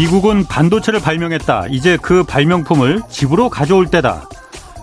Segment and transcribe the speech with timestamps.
[0.00, 1.66] 미국은 반도체를 발명했다.
[1.68, 4.30] 이제 그 발명품을 집으로 가져올 때다.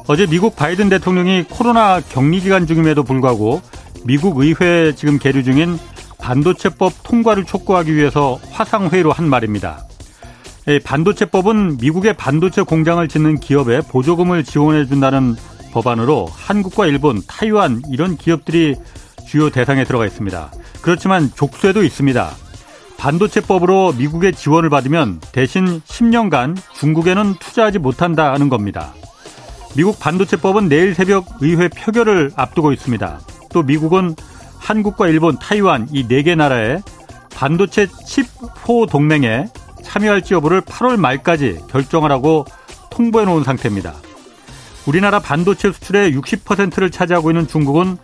[0.05, 3.63] 어제 미국 바이든 대통령이 코로나 격리 기간 중임에도 불구하고
[4.05, 5.79] 미국 의회에 지금 계류 중인
[6.19, 9.87] 반도체법 통과를 촉구하기 위해서 화상회의로 한 말입니다.
[10.83, 15.35] 반도체법은 미국의 반도체 공장을 짓는 기업에 보조금을 지원해 준다는
[15.71, 18.75] 법안으로 한국과 일본, 타이완 이런 기업들이
[19.25, 20.51] 주요 대상에 들어가 있습니다.
[20.83, 22.29] 그렇지만 족쇄도 있습니다.
[22.97, 28.93] 반도체법으로 미국의 지원을 받으면 대신 10년간 중국에는 투자하지 못한다 하는 겁니다.
[29.75, 33.19] 미국 반도체법은 내일 새벽 의회 표결을 앞두고 있습니다.
[33.53, 34.15] 또 미국은
[34.57, 36.79] 한국과 일본, 타이완 이 네 개 나라에
[37.35, 39.47] 반도체 칩호 동맹에
[39.83, 42.45] 참여할지 여부를 8월 말까지 결정하라고
[42.89, 43.93] 통보해 놓은 상태입니다.
[44.87, 47.97] 우리나라 반도체 수출의 60%를 차지하고 있는 중국은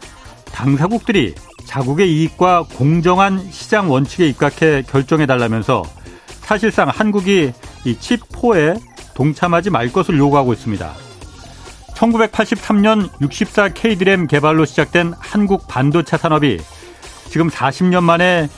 [0.54, 5.84] 당사국들이 자국의 이익과 공정한 시장 원칙에 입각해 결정해 달라면서
[6.42, 7.52] 사실상 한국이
[7.86, 8.80] 이 칩4에
[9.16, 10.94] 동참하지 말 것을 요구하고 있습니다.
[11.96, 16.60] 1983년 64K 드램 개발로 시작된 한국 반도체 산업이
[17.30, 18.50] 지금 40년 만에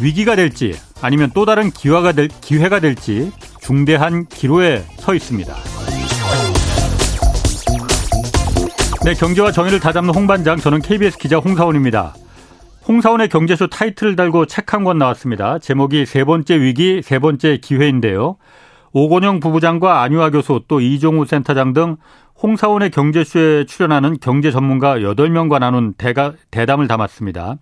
[0.00, 5.73] 위기가 될지 아니면 또 다른 기회가, 될, 기회가 될지 중대한 기로에 서 있습니다.
[9.04, 12.14] 네, 경제와 정의를 다잡는 홍반장, 저는 KBS 기자 홍사원입니다.
[12.88, 15.58] 홍사원의 경제쇼 타이틀을 달고 책 한 권 나왔습니다.
[15.58, 18.36] 제목이 세 번째 위기, 세 번째 기회인데요.
[18.92, 21.96] 오건영 부부장과 안유아 교수 또 이종우 센터장 등
[22.42, 27.56] 홍사원의 경제쇼에 출연하는 경제 전문가 8명과 나눈 대가, 대담을 담았습니다.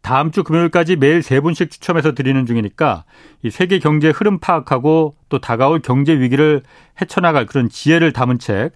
[0.00, 3.04] 다음 주 금요일까지 매일 세 분씩 추첨해서 드리는 중이니까
[3.42, 6.62] 이 세계 경제 흐름 파악하고 또 다가올 경제 위기를
[7.00, 8.70] 헤쳐나갈 그런 지혜를 담은 책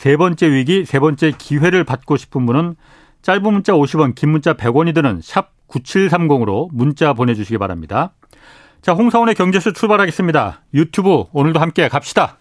[0.00, 2.74] 세 번째 위기, 세 번째 기회를 받고 싶은 분은
[3.20, 8.14] 짧은 문자 50원, 긴 문자 100원이 드는 샵 9730으로 문자 보내주시기 바랍니다.
[8.80, 10.62] 자, 홍사원의 경제쇼 출발하겠습니다.
[10.72, 12.38] 유튜브 오늘도 함께 갑시다.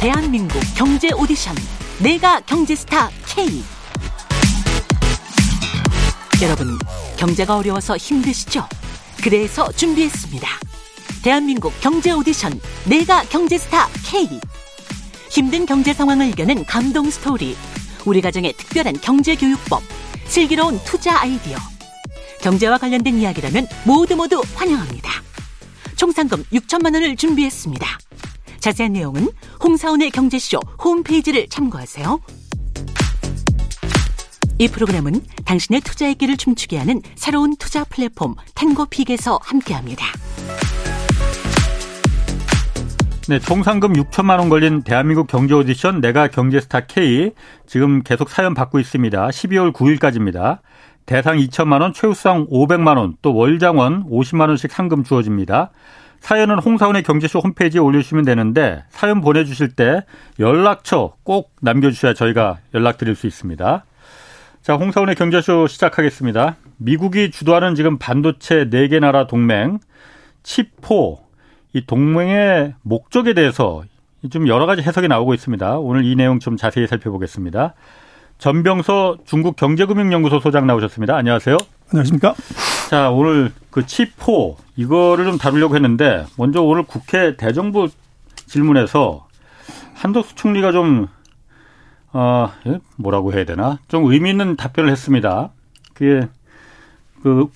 [0.00, 1.54] 대한민국 경제 오디션
[2.02, 3.62] 내가 경제스타 K
[6.42, 6.66] 여러분
[7.16, 8.66] 경제가 어려워서 힘드시죠?
[9.22, 10.48] 그래서 준비했습니다.
[11.22, 14.40] 대한민국 경제 오디션 내가 경제스타 K
[15.30, 17.56] 힘든 경제 상황을 이겨낸 감동 스토리
[18.04, 19.82] 우리 가정의 특별한 경제 교육법
[20.24, 21.56] 슬기로운 투자 아이디어
[22.40, 25.10] 경제와 관련된 이야기라면 모두 모두 환영합니다.
[25.94, 27.86] 총 상금 6천만 원을 준비했습니다.
[28.58, 29.28] 자세한 내용은
[29.62, 32.20] 홍사원의 경제쇼 홈페이지를 참고하세요.
[34.62, 35.14] 이 프로그램은
[35.44, 40.06] 당신의 투자의 길을 춤추게 하는 새로운 투자 플랫폼 텐고픽에서 함께합니다.
[43.28, 47.32] 네, 총 상금 6천만 원 걸린 대한민국 경제 오디션 내가 경제스타 K
[47.66, 49.26] 지금 계속 사연 받고 있습니다.
[49.30, 50.60] 12월 9일까지입니다.
[51.06, 55.72] 대상 2천만 원, 최우수상 500만 원, 또 월장원 50만 원씩 상금 주어집니다.
[56.20, 60.04] 사연은 홍사원의 경제쇼 홈페이지에 올려주시면 되는데 사연 보내주실 때
[60.38, 63.86] 연락처 꼭 남겨주셔야 저희가 연락드릴 수 있습니다.
[64.62, 66.54] 자, 홍사원의 경제쇼 시작하겠습니다.
[66.76, 69.80] 미국이 주도하는 지금 반도체 4개 나라 동맹,
[70.44, 71.18] 칩포,
[71.72, 73.82] 이 동맹의 목적에 대해서
[74.30, 75.78] 좀 여러 가지 해석이 나오고 있습니다.
[75.78, 77.74] 오늘 이 내용 좀 자세히 살펴보겠습니다.
[78.38, 81.16] 전병서 중국 경제금융연구소 소장 나오셨습니다.
[81.16, 81.56] 안녕하세요.
[81.90, 82.36] 안녕하십니까?
[82.88, 87.88] 자, 오늘 그 치포 이거를 좀 다루려고 했는데 먼저 오늘 국회 대정부
[88.46, 89.26] 질문에서
[89.94, 91.08] 한덕수 총리가 좀
[92.12, 92.50] 어,
[92.96, 93.78] 뭐라고 해야 되나?
[93.88, 95.50] 좀 의미 있는 답변을 했습니다.
[95.94, 96.28] 그게
[97.22, 97.48] 그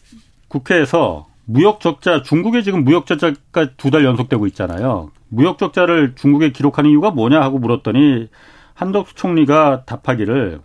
[0.49, 5.11] 국회에서 무역 적자 중국에 지금 무역 적자가 두 달 연속되고 있잖아요.
[5.29, 8.29] 무역 적자를 중국에 기록하는 이유가 뭐냐 하고 물었더니
[8.75, 10.61] 한덕수 총리가 답하기를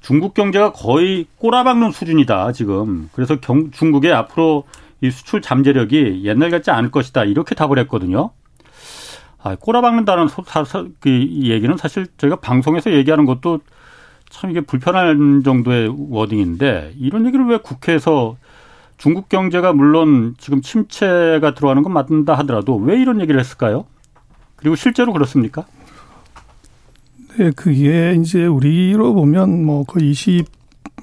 [0.00, 3.08] 중국 경제가 거의 꼬라박는 수준이다 지금.
[3.12, 4.64] 그래서 경, 중국의 앞으로
[5.00, 8.30] 이 수출 잠재력이 옛날 같지 않을 것이다 이렇게 답을 했거든요.
[9.44, 13.60] 아, 꼬라박는다는 소, 사, 사, 그 얘기는 사실 저희가 방송에서 얘기하는 것도
[14.30, 18.36] 참 이게 불편한 정도의 워딩인데 이런 얘기를 왜 국회에서
[18.96, 23.84] 중국 경제가 물론 지금 침체가 들어가는 건 맞는다 하더라도 왜 이런 얘기를 했을까요?
[24.56, 25.66] 그리고 실제로 그렇습니까?
[27.36, 30.46] 네, 그게 이제 우리로 보면 뭐 거의 20,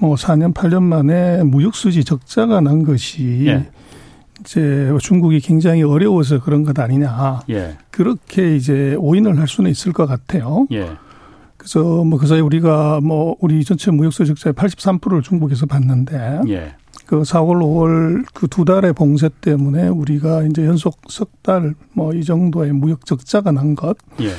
[0.00, 3.70] 뭐 4년, 8년 만에 무역수지 적자가 난 것이 예.
[4.44, 7.40] 이제 중국이 굉장히 어려워서 그런 것 아니냐.
[7.50, 7.76] 예.
[7.90, 10.66] 그렇게 이제 오인을 할 수는 있을 것 같아요.
[10.72, 10.90] 예.
[11.56, 16.74] 그래서 뭐 그 사이 우리가 뭐 우리 전체 무역수 적자의 83%를 중국에서 받는데 예.
[17.06, 22.24] 그 4월, 5월 그 두 달의 봉쇄 때문에 우리가 이제 연속 석 달 뭐 이
[22.24, 23.96] 정도의 무역 적자가 난 것.
[24.20, 24.30] 예.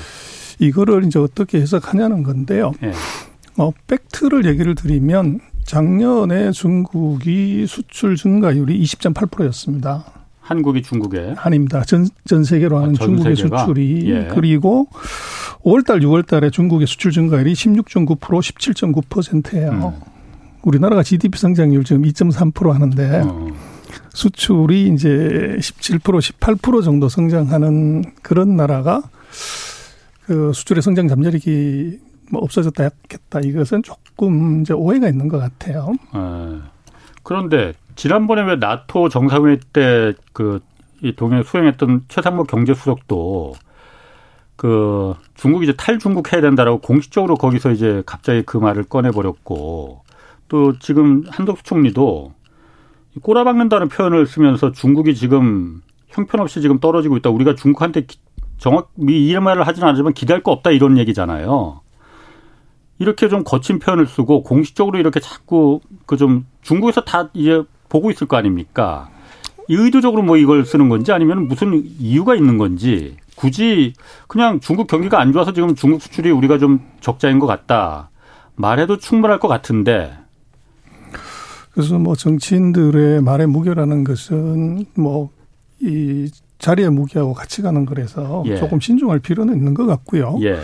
[0.60, 2.72] 이거를 이제 어떻게 해석하냐는 건데요.
[2.84, 2.92] 예.
[3.58, 10.06] 어, 팩트를 얘기를 드리면 작년에 중국이 수출 증가율이 20.8%였습니다.
[10.40, 11.84] 한국이 중국에 아닙니다.
[11.84, 13.60] 전, 전 세계로 하는 아, 전 중국의 세계가?
[13.60, 14.28] 수출이 예.
[14.34, 14.88] 그리고
[15.64, 19.72] 5월달, 6월달에 중국의 수출 증가율이 16.9% 17.9%예요.
[19.72, 20.14] 음.
[20.64, 23.48] 우리나라가 GDP 성장률 지금 2.3% 하는데 어.
[24.14, 29.02] 수출이 이제 17% 18% 정도 성장하는 그런 나라가
[30.26, 32.00] 그 수출의 성장 잠재력이
[32.34, 35.94] 뭐 없어졌다 했겠다 이것은 조금 이제 오해가 있는 것 같아요.
[36.12, 36.64] 아,
[37.24, 40.60] 그런데 지난번에 왜 나토 정상회의 때 그
[41.04, 43.54] 이 동행 수행했던 최상목 경제수석도
[44.56, 50.02] 그 중국이 이제 탈중국 해야 된다라고 공식적으로 거기서 이제 갑자기 그 말을 꺼내버렸고
[50.48, 52.34] 또 지금 한덕수 총리도
[53.22, 57.30] 꼬라박는다는 표현을 쓰면서 중국이 지금 형편없이 지금 떨어지고 있다.
[57.30, 58.08] 우리가 중국한테
[58.58, 58.90] 정확히
[59.30, 61.82] 이 말을 하지는 않지만 기대할 거 없다 이런 얘기잖아요.
[63.00, 68.28] 이렇게 좀 거친 표현을 쓰고 공식적으로 이렇게 자꾸 그 좀 중국에서 다 이제 보고 있을
[68.28, 69.10] 거 아닙니까?
[69.70, 73.94] 의도적으로 뭐 이걸 쓰는 건지 아니면 무슨 이유가 있는 건지 굳이
[74.28, 78.10] 그냥 중국 경기가 안 좋아서 지금 중국 수출이 우리가 좀 적자인 것 같다.
[78.56, 80.14] 말해도 충분할 것 같은데.
[81.72, 85.32] 그래서 뭐 정치인들의 말의 무게라는 것은 뭐
[85.86, 86.30] 이
[86.60, 88.56] 자리의 무게하고 같이 가는 거라서 예.
[88.56, 90.38] 조금 신중할 필요는 있는 것 같고요.
[90.42, 90.60] 예.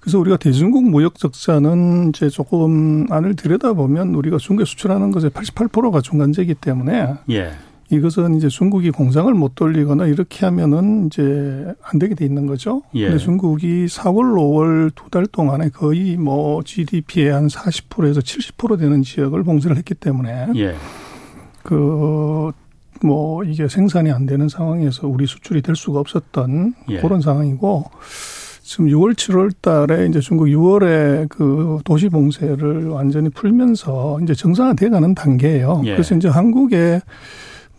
[0.00, 6.54] 그래서 우리가 대중국 무역 적자는 이제 조금 안을 들여다보면 우리가 중국에 수출하는 것의 88%가 중간재이기
[6.54, 7.50] 때문에 예.
[7.90, 12.82] 이것은 이제 중국이 공장을 못 돌리거나 이렇게 하면은 이제 안 되게 돼 있는 거죠.
[12.94, 13.06] 예.
[13.06, 19.42] 근데 중국이 4월, 5월 두 달 동안에 거의 뭐 GDP의 한 40%에서 70% 되는 지역을
[19.42, 20.74] 봉쇄를 했기 때문에 예.
[21.62, 22.52] 그뭐
[23.46, 27.00] 이게 생산이 안 되는 상황에서 우리 수출이 될 수가 없었던 예.
[27.00, 27.84] 그런 상황이고
[28.68, 35.14] 지금 6월, 7월 달에 이제 중국 6월에 그 도시 봉쇄를 완전히 풀면서 이제 정상화돼 가는
[35.14, 35.80] 단계예요.
[35.86, 35.92] 예.
[35.92, 37.00] 그래서 이제 한국의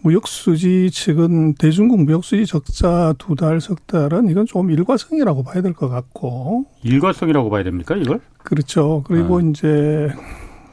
[0.02, 5.90] 무역수지 측은 대중국 무역수지 적자 두 달, 석 달은 이건 좀 일과성이라고 봐야 될 것
[5.90, 6.66] 같고.
[6.82, 8.20] 일과성이라고 봐야 됩니까, 이걸?
[8.40, 9.04] 그렇죠.
[9.06, 9.42] 그리고 아.
[9.44, 10.10] 이제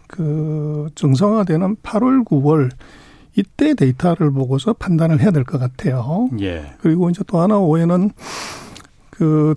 [0.06, 2.70] 그 정상화되는 8월, 9월
[3.34, 6.30] 이때 데이터를 보고서 판단을 해야 될 것 같아요.
[6.40, 6.72] 예.
[6.80, 8.12] 그리고 이제 또 하나 오해는
[9.10, 9.54] 그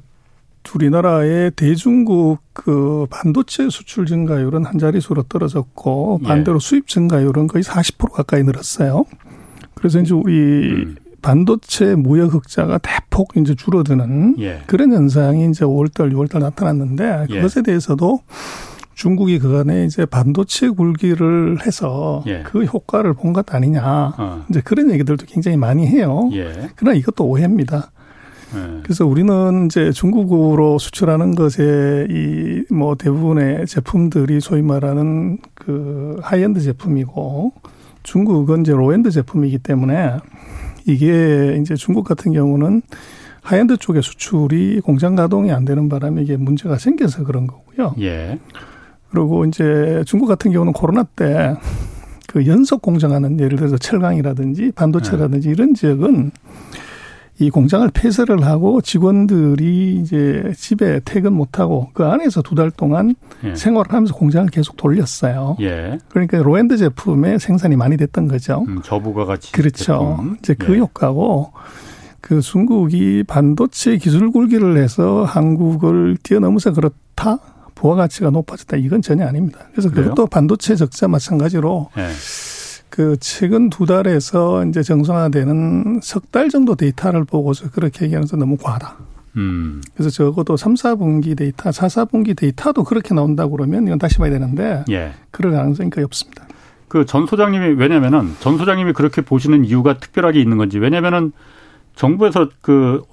[0.76, 6.28] 우리나라의 대중국 그 반도체 수출 증가율은 한 자릿수로 떨어졌고 예.
[6.28, 6.60] 반대로 예.
[6.60, 9.06] 수입 증가율은 거의 40% 가까이 늘었어요.
[9.76, 10.96] 그래서 이제 우리 음.
[11.22, 14.62] 반도체 무역 흑자가 대폭 이제 줄어드는 예.
[14.68, 17.36] 그런 현상이 이제 5월달, 6월달 나타났는데 예.
[17.36, 18.22] 그것에 대해서도
[18.96, 22.44] 중국이 그간에 이제 반도체 굴기를 해서 예.
[22.46, 24.14] 그 효과를 본 것 아니냐.
[24.18, 24.46] 어.
[24.50, 26.30] 이제 그런 얘기들도 굉장히 많이 해요.
[26.34, 26.70] 예.
[26.76, 27.92] 그러나 이것도 오해입니다.
[28.54, 28.80] 네.
[28.84, 37.54] 그래서 우리는 이제 중국으로 수출하는 것에 이 뭐 대부분의 제품들이 소위 말하는 그 하이엔드 제품이고
[38.04, 40.18] 중국은 이제 low-end 제품이기 때문에
[40.86, 42.82] 이게 이제 중국 같은 경우는
[43.42, 47.96] 하이엔드 쪽의 수출이 공장 가동이 안 되는 바람에 이게 문제가 생겨서 그런 거고요.
[48.02, 48.40] 예.
[49.10, 51.56] 그리고 이제 중국 같은 경우는 코로나 때
[52.30, 55.52] 그 연속 공장하는 예를 들어서 철강이라든지 반도체라든지 네.
[55.52, 56.30] 이런 지역은
[57.42, 63.16] 이 공장을 폐쇄를 하고 직원들이 이제 집에 퇴근 못하고 그 안에서 두 달 동안
[63.46, 63.56] 예.
[63.56, 65.56] 생활을 하면서 공장을 계속 돌렸어요.
[65.62, 65.98] 예.
[66.10, 68.66] 그러니까 low-end 제품의 생산이 많이 됐던 거죠.
[68.68, 69.54] 음, 저부가 가치.
[69.54, 69.84] 그렇죠.
[69.84, 70.36] 제품.
[70.40, 70.80] 이제 그 예.
[70.80, 71.54] 효과고
[72.20, 77.40] 그 중국이 반도체 기술 굴기를 해서 한국을 뛰어넘어서 그렇다?
[77.76, 78.76] 부가가치가 높아졌다.
[78.76, 79.60] 이건 전혀 아닙니다.
[79.72, 80.10] 그래서 그래요?
[80.10, 82.08] 그것도 반도체 적자 마찬가지로 예.
[83.00, 88.58] 그 최근 두 달에서 이제 정상화되는 석 달 정도 데이터를 보고서 그렇게 얘기하는 건 너무
[88.58, 88.98] 과하다.
[89.38, 89.82] 음.
[89.96, 94.84] 그래서 적어도 3, 4분기 데이터, 4, 4분기 데이터도 그렇게 나온다고 그러면 이건 다시 봐야 되는데
[94.90, 95.14] 예.
[95.32, 96.46] 그럴 가능성이 거의 없습니다.
[96.90, 101.32] 그 전 소장님이 왜냐면은 전 소장님이 그렇게 보시는 이유가 특별하게 있는 건지 왜냐면은
[101.96, 103.04] 정부에서 그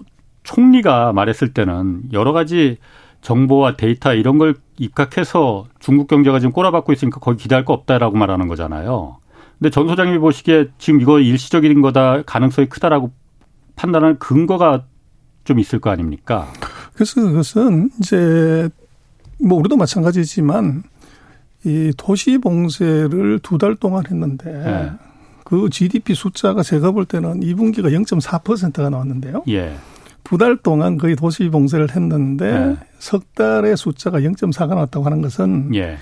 [0.42, 2.78] 총리가 말했을 때는 여러 가지
[3.20, 8.48] 정보와 데이터 이런 걸 입각해서 중국 경제가 지금 꼬라박고 있으니까 거기 기대할 거 없다라고 말하는
[8.48, 9.18] 거잖아요.
[9.58, 13.10] 근데 전 소장님이 보시기에 지금 이거 일시적인 거다 가능성이 크다라고
[13.74, 14.84] 판단할 근거가
[15.44, 16.46] 좀 있을 거 아닙니까?
[16.94, 18.68] 그래서 그것은 이제
[19.40, 20.82] 뭐 우리도 마찬가지지만
[21.64, 24.90] 이 도시 봉쇄를 두 달 동안 했는데 네.
[25.44, 29.44] 그 GDP 숫자가 제가 볼 때는 2분기가 0.4%가 나왔는데요.
[29.48, 29.76] 예.
[30.24, 32.76] 두달 동안 거의 도시 봉쇄를 했는데 네.
[32.98, 35.98] 석 달의 숫자가 0.4가 나왔다고 하는 것은 예.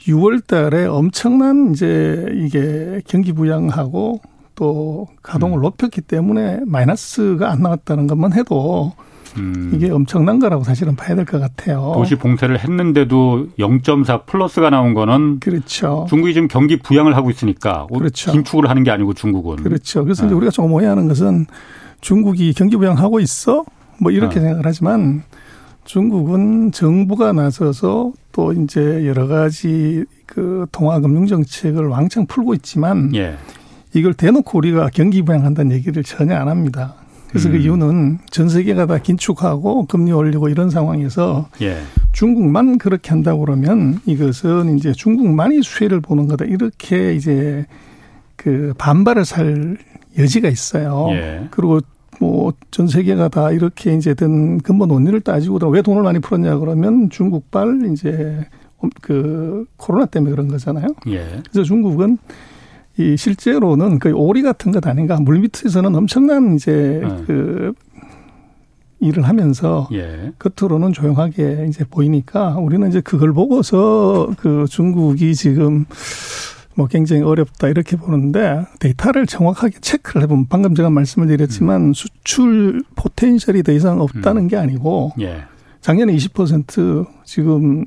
[0.00, 4.20] 6월 달에 엄청난 이제 이게 경기 부양하고
[4.54, 5.62] 또 가동을 음.
[5.62, 8.92] 높였기 때문에 마이너스가 안 나왔다는 것만 해도
[9.36, 9.72] 음.
[9.74, 11.92] 이게 엄청난 거라고 사실은 봐야 될 것 같아요.
[11.94, 16.06] 도시 봉쇄를 했는데도 0.4 플러스가 나온 거는 그렇죠.
[16.08, 18.32] 중국이 지금 경기 부양을 하고 있으니까 그렇죠.
[18.32, 20.04] 긴축을 하는 게 아니고 중국은 그렇죠.
[20.04, 20.28] 그래서 네.
[20.28, 21.46] 이제 우리가 조금 오해하는 것은
[22.00, 23.64] 중국이 경기 부양하고 있어
[23.98, 24.42] 뭐 이렇게 네.
[24.42, 25.22] 생각을 하지만
[25.84, 33.34] 중국은 정부가 나서서 또 이제 여러 가지 그 통화 금융 정책을 왕창 풀고 있지만 예.
[33.94, 36.96] 이걸 대놓고 우리가 경기 부양한다는 얘기를 전혀 안 합니다.
[37.30, 37.58] 그래서 그 음.
[37.58, 41.78] 그 이유는 전 세계가 다 긴축하고 금리 올리고 이런 상황에서 예.
[42.12, 47.64] 중국만 그렇게 한다고 그러면 이것은 이제 중국만이 수혜를 보는 거다 이렇게 이제
[48.36, 49.78] 그 반발을 살
[50.18, 51.08] 여지가 있어요.
[51.12, 51.48] 예.
[51.50, 51.80] 그리고
[52.20, 57.08] 뭐 전 세계가 다 이렇게 이제 된 근본 원리를 따지고 왜 돈을 많이 풀었냐 그러면
[57.08, 58.46] 중국발 이제
[59.00, 60.88] 그 코로나 때문에 그런 거잖아요.
[61.08, 61.42] 예.
[61.50, 62.18] 그래서 중국은
[62.98, 67.24] 이 실제로는 거의 오리 같은 것 아닌가 물 밑에서는 엄청난 이제 네.
[67.26, 67.72] 그
[69.00, 70.32] 일을 하면서 예.
[70.38, 75.86] 겉으로는 조용하게 이제 보이니까 우리는 이제 그걸 보고서 그 중국이 지금
[76.76, 81.92] 뭐 굉장히 어렵다 이렇게 보는데 데이터를 정확하게 체크를 해보면 방금 제가 말씀을 드렸지만 음.
[81.94, 84.48] 수출 포텐셜이 더 이상 없다는 음.
[84.48, 85.44] 게 아니고 예.
[85.80, 87.86] 작년에 20% 지금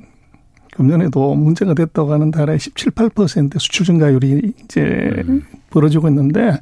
[0.73, 4.81] 금년에도 문제가 됐다고 하는 달에 17, 8% 수출 증가율이 이제
[5.27, 5.43] 음.
[5.69, 6.57] 벌어지고 있는데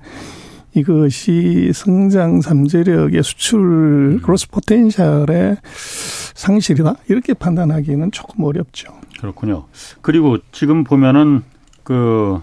[0.73, 4.21] 이것이 성장 잠재력의 수출 음.
[4.21, 5.57] 그로스 포텐셜의
[6.35, 8.91] 상실이다 이렇게 판단하기는 조금 어렵죠.
[9.19, 9.65] 그렇군요.
[10.01, 11.43] 그리고 지금 보면은
[11.87, 12.41] 그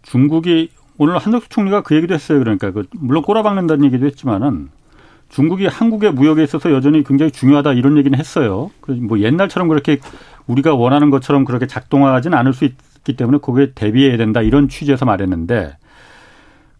[0.00, 2.38] 중국이 오늘 한덕수 총리가 그 얘기도 했어요.
[2.38, 4.70] 그러니까 그 물론 꼬라박는다는 얘기도 했지만은
[5.28, 8.70] 중국이 한국의 무역에 있어서 여전히 굉장히 중요하다 이런 얘기는 했어요.
[8.80, 9.98] 그뭐 옛날처럼 그렇게
[10.46, 15.76] 우리가 원하는 것처럼 그렇게 작동하지는 않을 수 있기 때문에 거기에 대비해야 된다 이런 취지에서 말했는데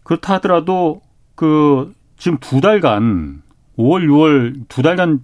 [0.01, 1.01] 그렇다 하더라도
[1.35, 3.43] 그 지금 두 달간
[3.77, 5.19] 5월, 6월 두 달간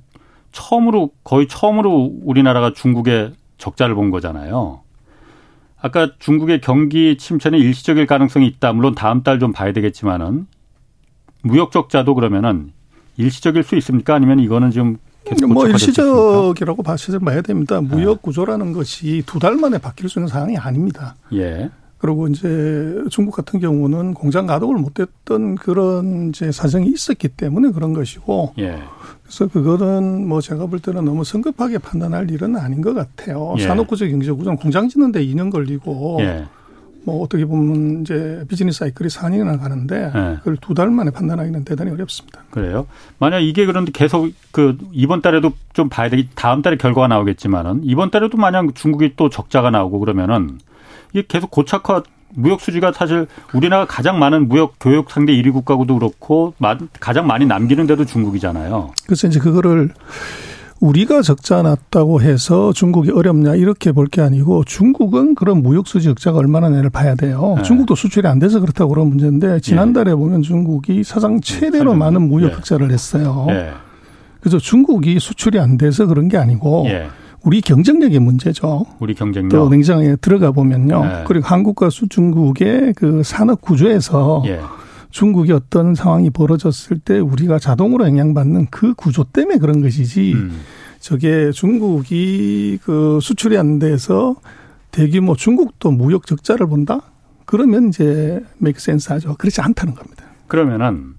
[0.51, 4.81] 처음으로 거의 처음으로 우리나라가 중국에 적자를 본 거잖아요.
[5.87, 8.73] 아까 중국의 경기 침체는 일시적일 가능성이 있다.
[8.73, 10.47] 물론 다음 달 좀 봐야 되겠지만은
[11.43, 12.71] 무역 적자도 그러면은
[13.17, 14.15] 일시적일 수 있습니까?
[14.15, 16.83] 아니면 이거는 좀 계속 뭐 일시적이라고
[17.19, 17.81] 봐야 됩니다.
[17.81, 21.15] 무역 구조라는 것이 두 달 만에 바뀔 수 있는 상황이 아닙니다.
[21.33, 21.69] 예.
[21.97, 28.53] 그리고 이제 중국 같은 경우는 공장 가동을 못했던 그런 이제 사정이 있었기 때문에 그런 것이고.
[28.59, 28.79] 예.
[29.23, 33.55] 그래서 그거는 뭐 제가 볼 때는 너무 성급하게 판단할 일은 아닌 것 같아요.
[33.57, 33.63] 예.
[33.63, 36.17] 산업구조 경제구조는 공장 짓는데 2년 걸리고.
[36.21, 36.45] 예.
[37.03, 40.35] 뭐 어떻게 보면 이제 비즈니스 사이클이 4년이나 가는데 네.
[40.39, 42.41] 그걸 두 달 만에 판단하기는 대단히 어렵습니다.
[42.51, 42.85] 그래요?
[43.17, 48.11] 만약 이게 그런데 계속 그 이번 달에도 좀 봐야 되기 다음 달에 결과가 나오겠지만은 이번
[48.11, 50.59] 달에도 만약 중국이 또 적자가 나오고 그러면은
[51.13, 52.03] 이게 계속 고착화
[52.35, 56.53] 무역 수지가 사실 우리나라 가장 많은 무역 교역 상대 1위 국가고도 그렇고
[56.99, 58.91] 가장 많이 남기는 데도 중국이잖아요.
[59.05, 59.91] 그래서 이제 그거를
[60.79, 66.37] 우리가 적자 났다고 해서 중국이 어렵냐 이렇게 볼 게 아니고 중국은 그런 무역 수지 적자가
[66.37, 67.55] 얼마나 내를 봐야 돼요.
[67.57, 67.63] 네.
[67.63, 70.15] 중국도 수출이 안 돼서 그렇다고 그런 문제인데 지난달에 예.
[70.15, 72.55] 보면 중국이 사상 최대로 음, 많은 무역 예.
[72.55, 73.47] 적자를 냈어요.
[73.49, 73.71] 예.
[74.39, 77.07] 그래서 중국이 수출이 안 돼서 그런 게 아니고 예.
[77.43, 78.85] 우리 경쟁력의 문제죠.
[78.99, 79.49] 우리 경쟁력.
[79.49, 81.01] 또 냉장에 들어가 보면요.
[81.05, 81.23] 예.
[81.27, 84.59] 그리고 한국과 수 중국의 그 산업 구조에서 예.
[85.11, 90.59] 중국이 어떤 상황이 벌어졌을 때 우리가 자동으로 영향받는 그 구조 때문에 그런 것이지 음.
[90.99, 94.35] 저게 중국이 그 수출이 안 돼서
[94.91, 97.01] 대규모 중국도 무역 적자를 본다?
[97.45, 99.35] 그러면 이제 메이크 센스 하죠.
[99.37, 100.25] 그렇지 않다는 겁니다.
[100.47, 101.16] 그러면은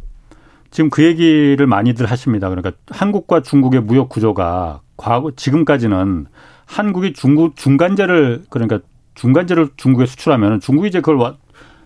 [0.78, 2.48] 지금 그 얘기를 많이들 하십니다.
[2.48, 6.26] 그러니까 한국과 중국의 무역 구조가 과거 지금까지는
[6.66, 8.78] 한국이 중국 중간재를 그러니까
[9.16, 11.34] 중간재를 중국에 수출하면 중국이 이제 그걸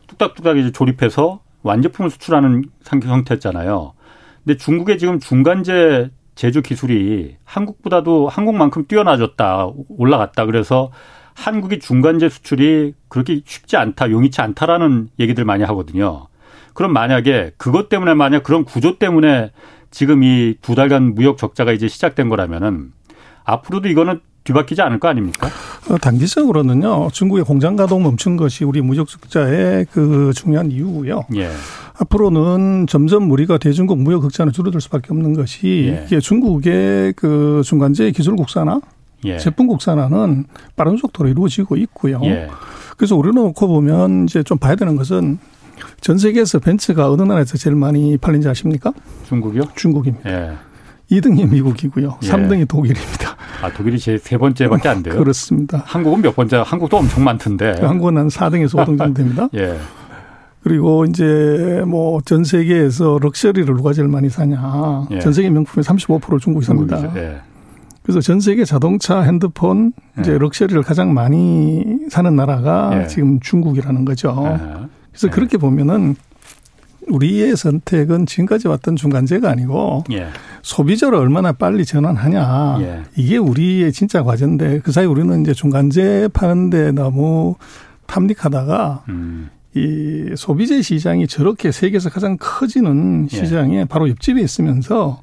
[0.09, 3.95] 뚝딱뚝딱 이제 조립해서 완제품을 수출하는 형태였잖아요.
[4.45, 10.45] 근데 중국의 지금 중간재 제조 기술이 한국보다도 한국만큼 뛰어나졌다, 올라갔다.
[10.45, 10.93] 그래서
[11.33, 16.27] 한국이 중간재 수출이 그렇게 쉽지 않다, 용이치 않다라는 얘기들 많이 하거든요.
[16.75, 19.51] 그럼 만약에 그것 때문에 만약 그런 구조 때문에
[19.91, 22.93] 지금 이 두 달간 무역 적자가 이제 시작된 거라면은
[23.45, 25.49] 앞으로도 이거는 뒤바뀌지 않을 거 아닙니까?
[25.89, 27.11] 어, 단기적으로는요.
[27.13, 31.27] 중국의 공장 가동 멈춘 것이 우리 무역 적자의 그 중요한 이유고요.
[31.37, 31.49] 예.
[32.01, 36.05] 앞으로는 점점 우리가 대중국 무역 극자는 줄어들 수밖에 없는 것이 예.
[36.07, 38.81] 이게 중국의 그 중간재 기술 국산화,
[39.27, 39.39] 예.
[39.39, 42.21] 제품 국산화는 빠른 속도로 이루어지고 있고요.
[42.25, 42.49] 예.
[42.97, 45.39] 그래서 우리는 놓고 보면 이제 좀 봐야 되는 것은
[46.01, 48.93] 전 세계에서 벤츠가 어느 나라에서 제일 많이 팔린지 아십니까?
[49.27, 49.63] 중국이요?
[49.77, 50.31] 중국입니다.
[50.31, 50.53] 예.
[51.11, 52.19] 2등이 미국이고요.
[52.23, 52.27] 예.
[52.29, 53.37] 3등이 독일입니다.
[53.63, 55.17] 아, 독일이 제 세 번째밖에 안 돼요?
[55.19, 55.83] 그렇습니다.
[55.87, 56.63] 한국은 몇 번째?
[56.65, 57.81] 한국도 엄청 많던데.
[57.81, 59.49] 한국은 한 4등에서 5등 정도 됩니다.
[59.55, 59.77] 예.
[60.63, 65.07] 그리고 이제 뭐 전 세계에서 럭셔리를 누가 제일 많이 사냐.
[65.11, 65.19] 예.
[65.21, 67.13] 전 세계 명품의 35%를 중국이 삽니다.
[67.17, 67.41] 예.
[68.03, 70.39] 그래서 전 세계 자동차, 핸드폰, 이제 예.
[70.39, 73.07] 럭셔리를 가장 많이 사는 나라가 예.
[73.07, 74.59] 지금 중국이라는 거죠.
[75.13, 75.31] 그래서 예.
[75.31, 76.17] 그렇게 보면은
[77.09, 80.29] 우리의 선택은 지금까지 왔던 중간재가 아니고 예.
[80.63, 83.03] 소비자를 얼마나 빨리 전환하냐 예.
[83.17, 87.57] 이게 우리의 진짜 과제인데 그 사이 우리는 이제 중간재 파는데 너무
[88.07, 89.51] 탐닉하다가 음.
[89.75, 93.37] 이 소비재 시장이 저렇게 세계에서 가장 커지는 예.
[93.37, 93.85] 시장에 예.
[93.85, 95.21] 바로 옆집에 있으면서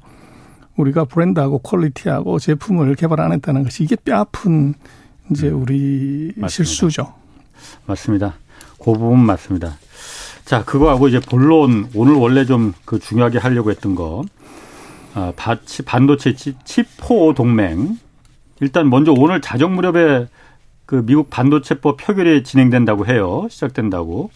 [0.76, 4.74] 우리가 브랜드하고 퀄리티하고 제품을 개발 안 했다는 것이 이게 뼈아픈
[5.30, 5.62] 이제 음.
[5.62, 6.48] 우리 맞습니다.
[6.48, 7.14] 실수죠.
[7.86, 8.34] 맞습니다.
[8.82, 9.78] 그 부분 맞습니다.
[10.44, 14.24] 자, 그거하고 이제 본론 오늘 원래 좀 그 중요하게 하려고 했던 거.
[15.14, 15.32] 아,
[15.86, 17.98] 반도체 치포 동맹.
[18.60, 20.26] 일단 먼저 오늘 자정 무렵에
[20.86, 23.46] 그 미국 반도체법 표결이 진행된다고 해요.
[23.48, 24.30] 시작된다고.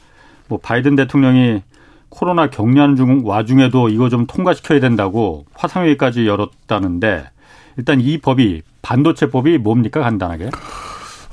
[0.49, 1.63] 뭐 바이든 대통령이
[2.11, 7.29] 코로나 격리하는 중 와중에도 이거 좀 통과시켜야 된다고 화상회의까지 열었다는데
[7.77, 10.51] 일단 이 법이 반도체 법이 뭡니까 간단하게?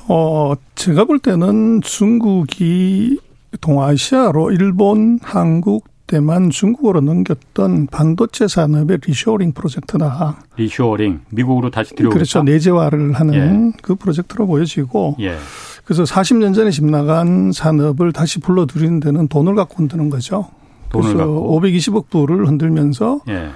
[0.08, 3.20] 어 제가 볼 때는 중국이
[3.60, 10.38] 동아시아로 일본, 한국, 대만, 중국으로 넘겼던 반도체 산업의 리쇼링 프로젝트다.
[10.58, 12.13] 리쇼링, 미국으로 다시 들여오겠다.
[12.13, 12.43] 그렇죠.
[12.43, 13.34] 내재화를 하는
[13.74, 13.77] 예.
[13.81, 15.38] 그 프로젝트로 보여지고 예.
[15.86, 20.50] 그래서 40년 전에 집 나간 산업을 다시 불러들이는 데는 돈을 갖고 흔드는 거죠.
[20.89, 21.62] 돈을 그래서 갖고.
[21.62, 23.50] 520억 불을 흔들면서 예.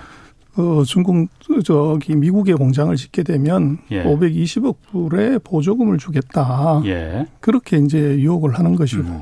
[0.58, 1.28] 어, 중국
[1.64, 4.04] 저기 미국의 공장을 짓게 되면 예.
[4.04, 6.82] 520억 불의 보조금을 주겠다.
[6.86, 7.26] 예.
[7.42, 9.04] 그렇게 이제 유혹을 하는 것이고.
[9.04, 9.22] 음.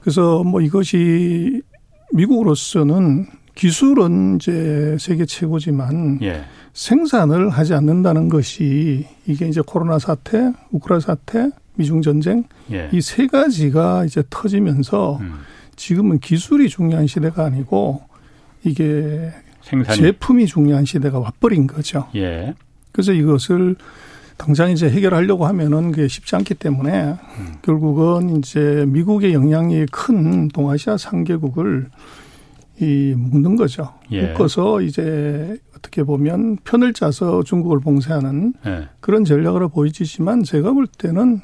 [0.00, 1.62] 그래서 뭐 이것이
[2.12, 6.44] 미국으로서는 기술은 이제 세계 최고지만 예.
[6.72, 12.88] 생산을 하지 않는다는 것이 이게 이제 코로나 사태, 우크라 사태, 미중 전쟁 예.
[12.92, 15.34] 이세 가지가 이제 터지면서 음.
[15.76, 18.02] 지금은 기술이 중요한 시대가 아니고
[18.64, 19.32] 이게
[19.64, 19.98] 생산이.
[19.98, 22.06] 제품이 중요한 시대가 와버린 거죠.
[22.14, 22.54] 예.
[22.92, 23.76] 그래서 이것을
[24.36, 27.54] 당장 이제 해결하려고 하면은 그게 쉽지 않기 때문에 음.
[27.62, 31.86] 결국은 이제 미국의 영향이 큰 동아시아 3개국을
[32.80, 33.94] 이 묶는 거죠.
[34.10, 34.28] 예.
[34.28, 38.88] 묶어서 이제 어떻게 보면 편을 짜서 중국을 봉쇄하는 예.
[39.00, 41.40] 그런 전략으로 보이지만 제가 볼 때는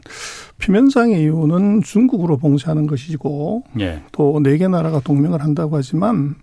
[0.59, 4.03] 표면상의 이유는 중국으로 봉쇄하는 것이고 예.
[4.11, 6.35] 또네 개 나라가 동맹을 한다고 하지만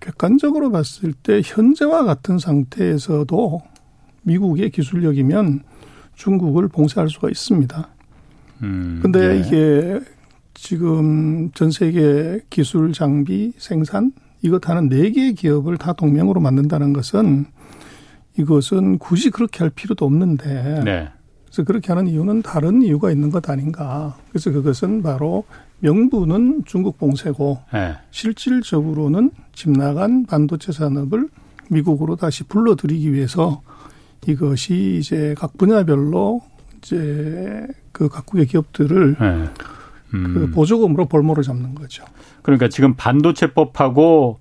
[0.00, 3.62] 객관적으로 봤을 때 현재와 같은 상태에서도
[4.22, 5.62] 미국의 기술력이면
[6.14, 7.88] 중국을 봉쇄할 수가 있습니다.
[8.62, 9.38] 음, 근데 예.
[9.38, 10.00] 이게
[10.54, 17.46] 지금 전 세계 기술 장비 생산 이것 하는 네 개의 기업을 다 동맹으로 만든다는 것은
[18.36, 21.08] 이것은 굳이 그렇게 할 필요도 없는데 네.
[21.46, 24.16] 그래서 그렇게 하는 이유는 다른 이유가 있는 것 아닌가.
[24.28, 25.44] 그래서 그것은 바로
[25.80, 27.94] 명분은 중국 봉쇄고 네.
[28.10, 31.28] 실질적으로는 집 나간 반도체 산업을
[31.70, 33.62] 미국으로 다시 불러들이기 위해서
[34.26, 36.42] 이것이 이제 각 분야별로
[36.78, 39.44] 이제 그 각국의 기업들을 네.
[40.14, 40.34] 음.
[40.34, 42.04] 그 보조금으로 볼모를 잡는 거죠.
[42.42, 44.40] 그러니까 지금 반도체법하고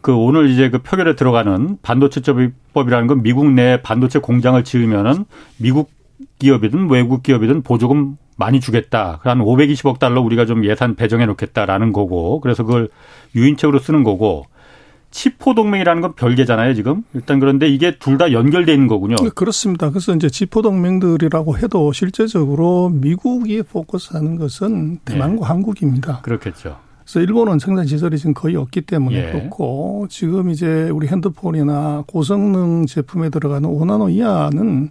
[0.00, 5.24] 그 오늘 이제 그 표결에 들어가는 반도체법이라는 건 미국 내 반도체 공장을 지으면은
[5.58, 5.90] 미국
[6.38, 9.20] 기업이든 외국 기업이든 보조금 많이 주겠다.
[9.22, 12.40] 한 520억 달러 우리가 좀 예산 배정해 놓겠다라는 거고.
[12.40, 12.88] 그래서 그걸
[13.36, 14.46] 유인책으로 쓰는 거고.
[15.12, 17.02] 치포 동맹이라는 건 별개잖아요, 지금.
[17.14, 19.16] 일단 그런데 이게 둘 다 연결돼 있는 거군요.
[19.16, 19.90] 네, 그렇습니다.
[19.90, 25.46] 그래서 이제 치포 동맹들이라고 해도 실제적으로 미국이 포커스하는 것은 대만과 네.
[25.48, 26.20] 한국입니다.
[26.22, 26.76] 그렇겠죠.
[27.02, 29.32] 그래서 일본은 생산 시설이 지금 거의 없기 때문에 예.
[29.32, 34.90] 그렇고 지금 이제 우리 핸드폰이나 고성능 제품에 들어가는 5나노 이하는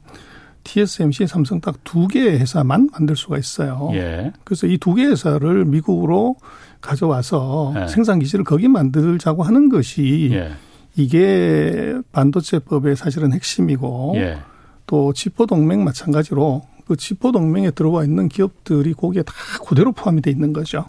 [0.63, 3.89] TSMC, 삼성 딱 두 개의 회사만 만들 수가 있어요.
[3.93, 4.31] 예.
[4.43, 6.35] 그래서 이 두개 회사를 미국으로
[6.81, 7.87] 가져와서 예.
[7.87, 10.51] 생산 기지를 거기 만들자고 하는 것이 예.
[10.95, 14.37] 이게 반도체법의 사실은 핵심이고 예.
[14.85, 19.33] 또 치포 동맹 마찬가지로 그 치포 동맹에 들어와 있는 기업들이 거기에 다
[19.67, 20.85] 그대로 포함이 돼 있는 거죠.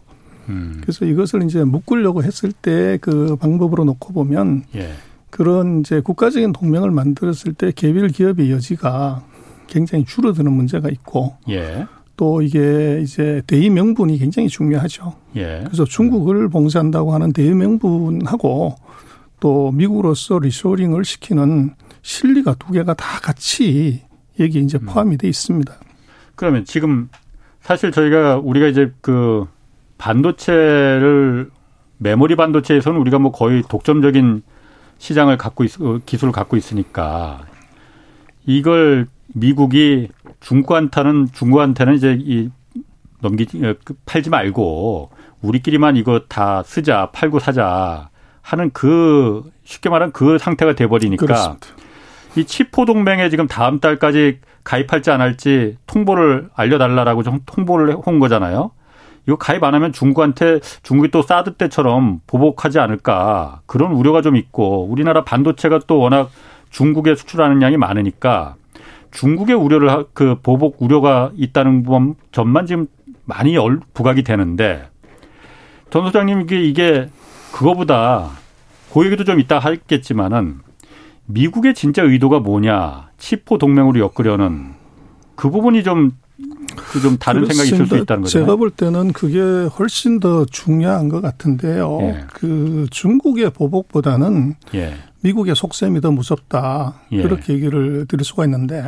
[0.48, 0.78] 음.
[0.80, 4.90] 그래서 이것을 이제 묶으려고 했을 때 그 방법으로 놓고 보면 예.
[5.30, 9.22] 그런 이제 국가적인 동맹을 만들었을 때 개별 기업의 여지가
[9.70, 11.87] 굉장히 줄어드는 문제가 있고 예.
[12.16, 15.14] 또 이게 이제 대의 명분이 굉장히 중요하죠.
[15.37, 15.62] 예.
[15.64, 18.76] 그래서 중국을 봉쇄한다고 하는 대의 명분하고
[19.40, 24.02] 또 미국으로서 리쇼링을 시키는 실리가 두 개가 다 같이
[24.38, 24.87] 여기 이제 음.
[24.87, 25.72] 포함이 돼 있습니다.
[26.35, 27.09] 그러면 지금
[27.62, 29.46] 사실 저희가 우리가 이제 그
[29.96, 31.50] 반도체를
[31.98, 34.42] 메모리 반도체에서는 우리가 뭐 거의 독점적인
[34.98, 35.72] 시장을 갖고 있,
[36.04, 37.40] 기술을 갖고 있으니까
[38.46, 40.08] 이걸 미국이
[40.40, 42.50] 중국한테는 중국한테는 이제 이
[43.20, 45.10] 넘기지 어, 그 팔지 말고
[45.42, 48.08] 우리끼리만 이거 다 쓰자 팔고 사자
[48.42, 51.66] 하는 그 쉽게 말하면 그 상태가 돼버리니까 그렇습니다.
[52.36, 58.70] 이 치포 동맹에 지금 다음 달까지 가입할지 안 할지 통보를 알려달라라고 좀 통보를 한 거잖아요.
[59.26, 64.86] 이거 가입 안 하면 중국한테 중국이 또 사드 때처럼 보복하지 않을까 그런 우려가 좀 있고
[64.86, 66.30] 우리나라 반도체가 또 워낙
[66.70, 68.54] 중국에 수출하는 양이 많으니까
[69.11, 71.85] 중국의 우려를 그 보복 우려가 있다는
[72.33, 72.87] 점만 지금
[73.25, 73.57] 많이
[73.94, 74.88] 부각이 되는데
[75.90, 77.09] 전 소장님 이게 이게
[77.53, 78.31] 그거보다
[78.92, 80.59] 그 얘기도 좀 이따 하겠지만은
[81.27, 84.75] 미국의 진짜 의도가 뭐냐 치포 동맹으로 엮으려는
[85.37, 86.12] 그 부분이 좀
[86.77, 87.44] 그좀 다른.
[87.46, 88.38] 생각이 있을 수 있다는 거죠.
[88.38, 91.99] 제가 볼 때는 그게 훨씬 더 중요한 것 같은데요.
[92.03, 92.25] 예.
[92.33, 94.94] 그 중국의 보복보다는 예.
[95.22, 97.02] 미국의 속셈이 더 무섭다.
[97.12, 97.22] 예.
[97.22, 98.83] 그렇게 얘기를 드릴 수가 있는데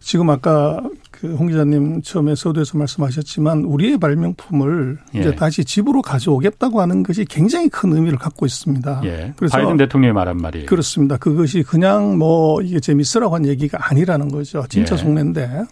[0.00, 0.82] 지금 아까
[1.24, 5.20] 그 홍 기자님 처음에 서두에서 말씀하셨지만 우리의 발명품을 예.
[5.20, 9.00] 이제 다시 집으로 가져오겠다고 하는 것이 굉장히 큰 의미를 갖고 있습니다.
[9.04, 9.32] 예.
[9.36, 10.66] 그래서 바이든 대통령이 말한 말이에요.
[10.66, 11.16] 그렇습니다.
[11.16, 14.64] 그것이 그냥 뭐 이게 재밌으라고 한 얘기가 아니라는 거죠.
[14.68, 14.98] 진짜 예.
[14.98, 15.64] 속내인데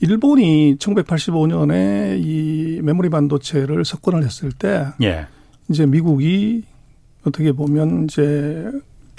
[0.00, 5.26] 일본이 1985년에 이 메모리 반도체를 석권을 했을 때 예.
[5.68, 6.64] 이제 미국이
[7.26, 8.70] 어떻게 보면 이제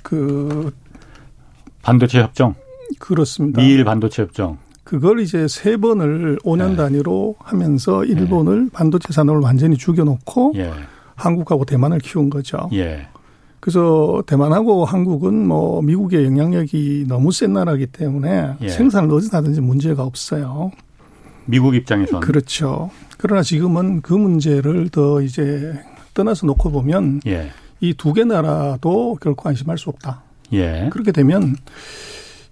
[0.01, 0.71] 그
[1.81, 2.55] 반도체 협정
[2.99, 3.61] 그렇습니다.
[3.61, 6.75] 미일 반도체 협정 그걸 이제 세 번을 5년 네.
[6.77, 8.69] 단위로 하면서 일본을 네.
[8.71, 10.71] 반도체 산업을 완전히 죽여놓고 예.
[11.15, 12.69] 한국하고 대만을 키운 거죠.
[12.71, 13.07] 예.
[13.59, 18.69] 그래서 대만하고 한국은 뭐 미국의 영향력이 너무 센 나라이기 때문에 예.
[18.69, 20.71] 생산을 어디서 하든지 문제가 없어요.
[21.45, 22.89] 미국 입장에서는 그렇죠.
[23.17, 25.73] 그러나 지금은 그 문제를 더 이제
[26.13, 27.51] 떠나서 놓고 보면 예.
[27.79, 30.23] 이 두 개 나라도 결코 안심할 수 없다.
[30.53, 30.89] 예.
[30.91, 31.55] 그렇게 되면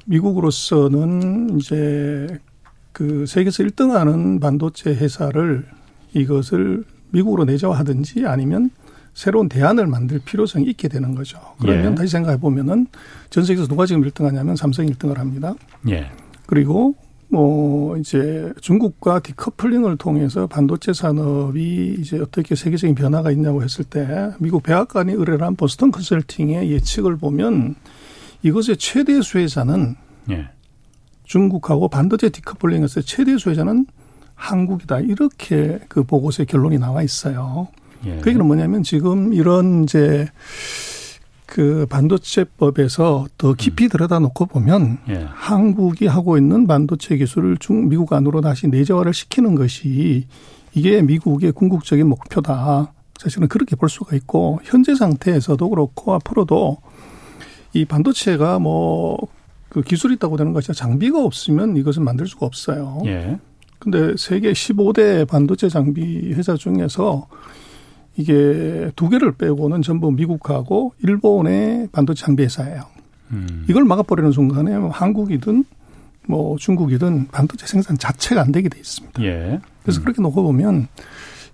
[0.06, 2.28] 미국으로서는 이제
[2.92, 5.66] 그 세계에서 1등하는 반도체 회사를
[6.14, 8.70] 이것을 미국으로 내재화하든지 아니면
[9.14, 11.40] 새로운 대안을 만들 필요성이 있게 되는 거죠.
[11.60, 11.96] 그러면 예.
[11.96, 12.88] 다시 생각해 보면은
[13.30, 15.56] 전 세계에서 누가 지금 1등하냐면 삼성이 1등을 합니다.
[15.90, 16.08] 예.
[16.46, 16.96] 그리고
[17.28, 24.64] 뭐 이제 중국과 디커플링을 통해서 반도체 산업이 이제 어떻게 세계적인 변화가 있냐고 했을 때 미국
[24.64, 27.76] 백악관이 의뢰를 한 보스턴 컨설팅의 예측을 보면
[28.44, 29.96] 이것의 최대 수혜자는
[30.32, 30.50] 예.
[31.24, 33.88] 중국하고 반도체 디커플링에서 최대 수혜자는
[34.36, 35.00] 한국이다.
[35.00, 37.68] 이렇게 그 보고서의 결론이 나와 있어요.
[38.06, 38.18] 예.
[38.18, 40.28] 그 얘기는 뭐냐면 지금 이런 이제
[41.46, 43.90] 그 반도체법에서 더 깊이 음.
[43.90, 45.28] 들여다 놓고 보면 예.
[45.30, 50.28] 한국이 하고 있는 반도체 기술을 중 미국 안으로 다시 내재화를 시키는 것이
[50.74, 52.92] 이게 미국의 궁극적인 목표다.
[53.18, 56.78] 사실은 그렇게 볼 수가 있고 현재 상태에서도 그렇고 앞으로도
[57.74, 59.18] 이 반도체가 뭐
[59.76, 63.02] 그 기술이 있다고 되는 것이 장비가 없으면 이것은 만들 수가 없어요.
[63.08, 63.38] 예.
[63.78, 67.28] 근데 세계 15대 반도체 장비 회사 중에서
[68.18, 72.84] 이게 두 개를 빼고는 전부 미국하고 일본의 반도체 장비 회사예요.
[73.32, 73.66] 음.
[73.70, 75.66] 이걸 막아버리는 순간에 한국이든
[76.28, 79.24] 뭐 중국이든 반도체 생산 자체가 안 되게 돼 있습니다.
[79.24, 79.60] 예.
[79.84, 80.04] 그래서 음.
[80.04, 80.88] 그렇게 놓고 보면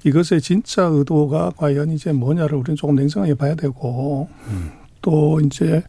[0.04, 4.72] 이것의 진짜 의도가 과연 이제 뭐냐를 우리는 조금 냉정하게 봐야 되고 음.
[5.02, 5.84] 또 이제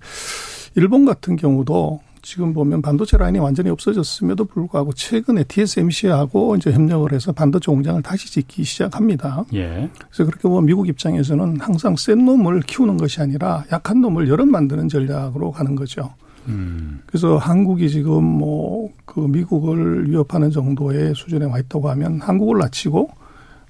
[0.75, 7.33] 일본 같은 경우도 지금 보면 반도체 라인이 완전히 없어졌음에도 불구하고 최근에 TSMC하고 이제 협력을 해서
[7.33, 9.45] 반도체 공장을 다시 짓기 시작합니다.
[9.55, 9.91] 예.
[10.09, 14.89] 그래서 그렇게 보면 미국 입장에서는 항상 센 놈을 키우는 것이 아니라 약한 놈을 여러 만드는
[14.89, 16.15] 전략으로 가는 거죠.
[16.49, 17.01] 음.
[17.07, 23.11] 그래서 한국이 지금 뭐 그 미국을 위협하는 정도의 수준에 와 있다고 하면 한국을 낮추고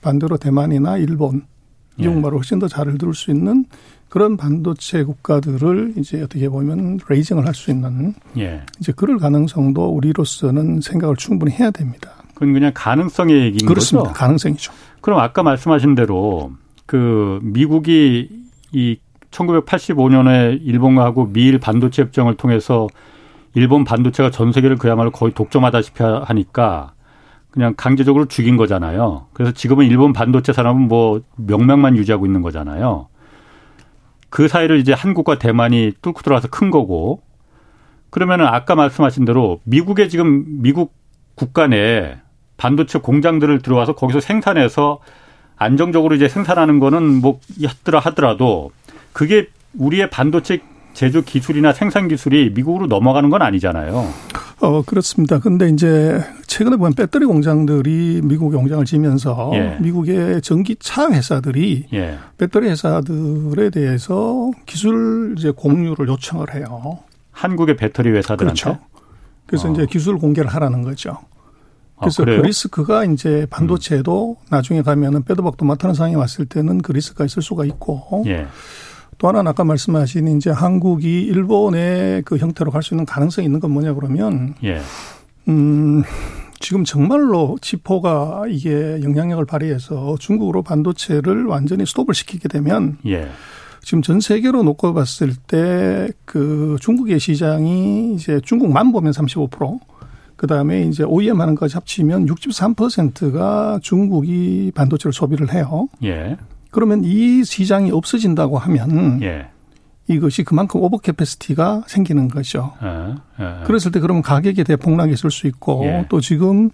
[0.00, 1.42] 반대로 대만이나 일본
[1.98, 2.04] 예.
[2.04, 3.64] 이용말을 훨씬 더 잘 들을 수 있는
[4.12, 8.60] 그런 반도체 국가들을 이제 어떻게 보면 레이징을 할 수 있는 예.
[8.78, 12.10] 이제 그럴 가능성도 우리로서는 생각을 충분히 해야 됩니다.
[12.34, 14.10] 그건 그냥 가능성의 얘기인 그렇습니다.
[14.10, 14.18] 거죠.
[14.18, 14.70] 가능성이죠.
[15.00, 16.52] 그럼 아까 말씀하신 대로
[16.84, 18.28] 그 미국이
[18.72, 18.98] 이
[19.30, 22.88] 1985년에 일본하고 미일 반도체 협정을 통해서
[23.54, 26.92] 일본 반도체가 전 세계를 그야말로 거의 독점하다시피 하니까
[27.50, 29.28] 그냥 강제적으로 죽인 거잖아요.
[29.32, 33.08] 그래서 지금은 일본 반도체 산업은 뭐 명명만 유지하고 있는 거잖아요.
[34.32, 37.20] 그 사이를 이제 한국과 대만이 뚫고 들어와서 큰 거고.
[38.08, 40.94] 그러면은 아까 말씀하신 대로 미국에 지금 미국
[41.34, 42.16] 국가 내
[42.56, 45.00] 반도체 공장들을 들어와서 거기서 생산해서
[45.56, 48.70] 안정적으로 이제 생산하는 거는 뭐 하더라 하더라도
[49.12, 54.08] 그게 우리의 반도체 제조 기술이나 생산 기술이 미국으로 넘어가는 건 아니잖아요.
[54.60, 55.38] 어, 그렇습니다.
[55.38, 59.78] 근데 이제 최근에 보면 배터리 공장들이 미국에 공장을 지면서 예.
[59.80, 62.18] 미국의 전기차 회사들이 예.
[62.38, 66.98] 배터리 회사들에 대해서 기술 이제 공유를 요청을 해요.
[67.32, 68.62] 한국의 배터리 회사들한테.
[68.62, 68.78] 그렇죠.
[69.46, 69.72] 그래서 어.
[69.72, 71.18] 이제 기술 공개를 하라는 거죠.
[71.98, 74.46] 그래서 아, 그 리스크가 이제 반도체도 음.
[74.50, 78.46] 나중에 가면은 빼도 박도 못하는 상황이 왔을 때는 그 리스크가 있을 수가 있고 예.
[79.22, 83.70] 또 하나는 아까 말씀하신 이제 한국이 일본의 그 형태로 갈 수 있는 가능성이 있는 건
[83.70, 84.80] 뭐냐 그러면 예.
[85.46, 86.02] 음
[86.58, 93.28] 지금 정말로 지포가 이게 영향력을 발휘해서 중국으로 반도체를 완전히 스톱을 시키게 되면 예.
[93.82, 99.78] 지금 전 세계로 놓고 봤을 때 그 중국의 시장이 이제 중국만 보면 35%,
[100.34, 105.88] 그 다음에 이제 OEM 하는 것까지 합치면 63%가 중국이 반도체를 소비를 해요.
[106.02, 106.36] 예.
[106.72, 109.46] 그러면 이 시장이 없어진다고 하면 예.
[110.08, 112.72] 이것이 그만큼 over capacity가 생기는 거죠.
[112.82, 113.14] 예.
[113.44, 113.64] 예.
[113.64, 116.06] 그랬을 때 그러면 가격이 대폭락이 있을 수 있고 예.
[116.08, 116.70] 또 지금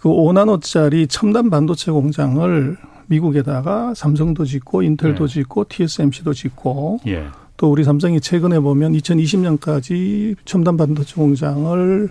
[0.00, 5.32] 그 5나노짜리 첨단 반도체 공장을 미국에다가 삼성도 짓고 인텔도 네.
[5.32, 7.26] 짓고 TSMC도 짓고 예.
[7.56, 12.08] 또 우리 삼성이 최근에 보면 2020년까지 첨단 반도체 공장을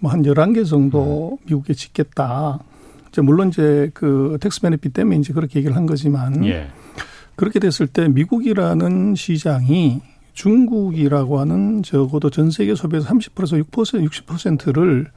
[0.00, 1.46] 뭐 한 11개 정도 음.
[1.46, 2.58] 미국에 짓겠다.
[3.12, 6.68] 이제 물론 이제 그 tax benefit 때문에 이제 그렇게 얘기를 한 거지만 예.
[7.36, 10.00] 그렇게 됐을 때 미국이라는 시장이
[10.32, 15.08] 중국이라고 하는 적어도 전 세계 소비에서 30%에서 6% 60%를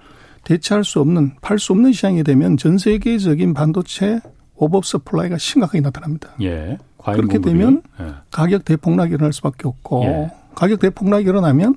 [0.44, 4.20] 대체할 수 없는 팔 수 없는 시장이 되면 전 세계적인 반도체
[4.56, 6.30] 오버 서플라이가 심각하게 나타납니다.
[6.42, 6.78] 예.
[6.98, 7.42] 그렇게 공급이.
[7.42, 8.08] 되면 예.
[8.30, 10.32] 가격 대폭락이 일어날 수밖에 없고 예.
[10.54, 11.76] 가격 대폭락이 일어나면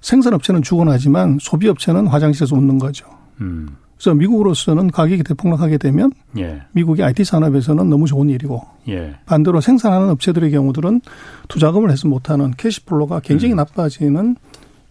[0.00, 3.06] 생산업체는 죽어나지만 소비업체는 화장실에서 웃는 거죠.
[3.40, 3.76] 음.
[4.02, 6.62] 그래서 미국으로서는 가격이 대폭락하게 되면 예.
[6.72, 9.14] 미국의 IT 산업에서는 너무 좋은 일이고 예.
[9.26, 11.02] 반대로 생산하는 업체들의 경우들은
[11.46, 13.58] 투자금을 해서 못하는 캐시플로가 굉장히 음.
[13.58, 14.34] 나빠지는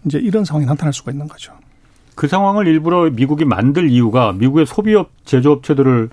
[0.06, 1.52] 이제 이런 상황이 나타날 수가 있는 거죠.
[2.16, 6.10] 그 상황을 일부러 미국이 만들 이유가 미국의 소비업 제조업체들을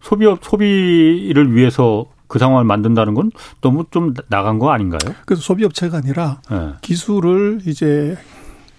[0.00, 5.16] 소비업 소비를 위해서 그 상황을 만든다는 건 너무 좀 나간 거 아닌가요?
[5.24, 6.74] 그래서 소비업체가 아니라 네.
[6.80, 8.16] 기술을 이제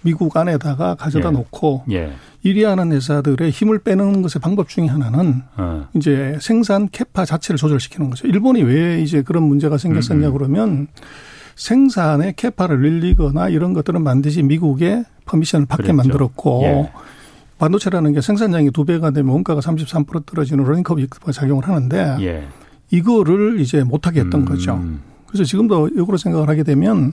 [0.02, 1.32] 미국 안에다가 가져다 예.
[1.32, 2.12] 놓고 예.
[2.44, 5.82] 1위 하는 회사들의 힘을 빼는 것의 방법 중에 하나는 예.
[5.94, 8.26] 이제 생산 캐파 자체를 조절시키는 거죠.
[8.28, 10.32] 일본이 왜 이제 그런 문제가 생겼었냐 음, 음.
[10.32, 10.86] 그러면
[11.56, 15.96] 생산의 capa를 늘리거나 이런 것들은 반드시 미국의 permission을 받게 그랬죠.
[15.96, 16.92] 만들었고 예.
[17.58, 22.46] 반도체라는 게 생산량이 두 배가 되면 원가가 33% 떨어지는 learning curve effect가 작용을 하는데 예.
[22.90, 24.44] 이거를 이제 못하게 했던 음.
[24.44, 24.80] 거죠.
[25.26, 27.12] 그래서 지금도 역으로 생각을 하게 되면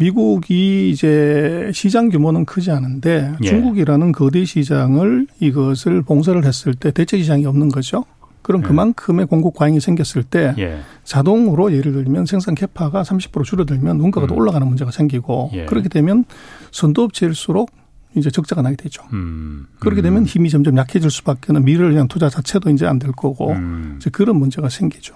[0.00, 3.46] 미국이 이제 시장 규모는 크지 않은데 예.
[3.46, 8.06] 중국이라는 거대 시장을 이것을 봉쇄를 했을 때 대체 시장이 없는 거죠.
[8.40, 8.66] 그럼 예.
[8.68, 10.78] 그만큼의 공급 과잉이 생겼을 때 예.
[11.04, 14.28] 자동으로 예를 들면 생산 캐파가 30% 줄어들면 원가가 음.
[14.28, 15.66] 또 올라가는 문제가 생기고 예.
[15.66, 16.24] 그렇게 되면
[16.72, 17.70] 선도업체일수록
[18.16, 19.02] 이제 적자가 나게 되죠.
[19.12, 19.66] 음.
[19.80, 20.26] 그렇게 되면 음.
[20.26, 23.96] 힘이 점점 약해질 수밖에 는 미래를 위한 투자 자체도 이제 안 될 거고 음.
[24.00, 25.14] 이제 그런 문제가 생기죠.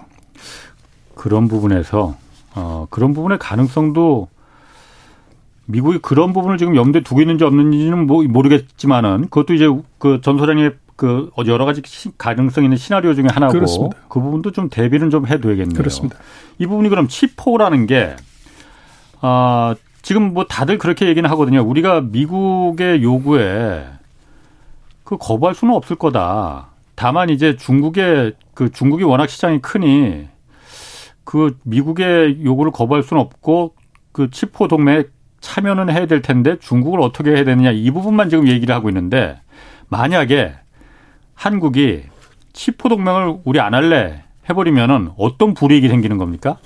[1.15, 2.15] 그런 부분에서
[2.53, 4.27] 어 그런 부분의 가능성도
[5.65, 10.73] 미국이 그런 부분을 지금 염두에 두고 있는지 없는지는 뭐 모르겠지만은 그것도 이제 그 전 소장의
[10.95, 11.81] 그 여러 가지
[12.17, 13.97] 가능성 있는 시나리오 중에 하나고 그렇습니다.
[14.07, 15.75] 그 부분도 좀 대비는 좀 해둬야겠네요.
[15.77, 16.17] 그렇습니다.
[16.57, 18.15] 이 부분이 그럼 치포라는 게
[19.21, 21.61] 아, 지금 뭐 다들 그렇게 얘기는 하거든요.
[21.61, 23.85] 우리가 미국의 요구에
[25.03, 26.67] 그 거부할 수는 없을 거다.
[26.95, 30.27] 다만 이제 중국의 그 중국이 워낙 시장이 크니
[31.25, 33.73] 그 미국의 요구를 거부할 수는 없고
[34.13, 35.03] 그 치포 동맹에
[35.45, 39.39] 참여는 해야 될 텐데 중국을 어떻게 해야 되느냐 이 부분만 지금 얘기를 하고 있는데
[39.89, 40.53] 만약에
[41.35, 42.01] 한국이
[42.51, 46.57] 치포 동맹을 우리 안 할래 해버리면은 어떤 불이익이 생기는 겁니까?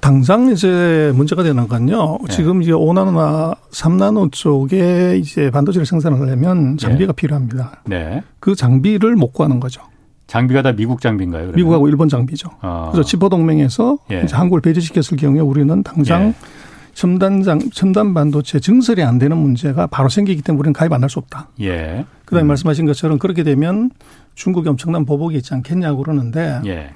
[0.00, 2.18] 당장 이제 문제가 되는 건요.
[2.26, 2.34] 네.
[2.34, 7.16] 지금 이제 5나노나 3나노 쪽에 이제 반도체를 생산하려면 장비가 네.
[7.16, 7.82] 필요합니다.
[7.84, 8.22] 네.
[8.40, 9.82] 그 장비를 못 구하는 거죠.
[10.26, 11.42] 장비가 다 미국 장비인가요?
[11.42, 11.56] 그러면?
[11.56, 12.48] 미국하고 일본 장비죠.
[12.60, 12.88] 아.
[12.92, 14.24] 그래서 지포 동맹에서 예.
[14.30, 16.34] 한국을 배제시켰을 경우에 우리는 당장 예.
[16.94, 21.10] 첨단 장 첨단 반도체 증설이 안 되는 문제가 바로 생기기 때문에 우리는 가입 안 할
[21.10, 21.48] 수 없다.
[21.60, 22.04] 예.
[22.24, 22.48] 그다음에 음.
[22.48, 23.90] 말씀하신 것처럼 그렇게 되면
[24.34, 26.90] 중국이 엄청난 보복이 있지 않겠냐고 그러는데 예.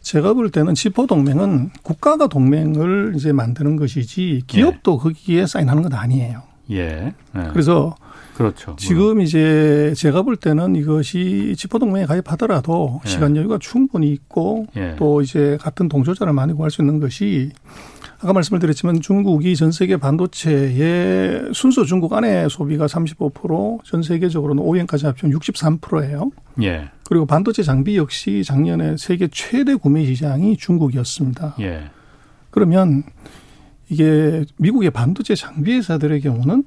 [0.00, 5.02] 제가 볼 때는 지포 동맹은 국가가 동맹을 이제 만드는 것이지 기업도 예.
[5.02, 6.42] 거기에 사인하는 건 아니에요.
[6.70, 7.12] 예.
[7.36, 7.48] 예.
[7.52, 7.94] 그래서
[8.36, 8.74] 그렇죠.
[8.78, 13.08] 지금 이제 제가 볼 때는 이것이 지포 동맹에 가입하더라도 예.
[13.08, 14.96] 시간 여유가 충분히 있고 예.
[14.98, 17.50] 또 이제 같은 동조자를 많이 구할 수 있는 것이
[18.22, 25.36] 아까 말씀을 드렸지만 중국이 전 세계 반도체의 순수 중국 안에 소비가 35%전 세계적으로는 OEM까지 합치면
[25.36, 26.30] 63%예요.
[26.62, 26.88] 예.
[27.04, 31.56] 그리고 반도체 장비 역시 작년에 세계 최대 구매 시장이 중국이었습니다.
[31.62, 31.90] 예.
[32.50, 33.02] 그러면
[33.88, 36.62] 이게 미국의 반도체 장비 회사들의 경우는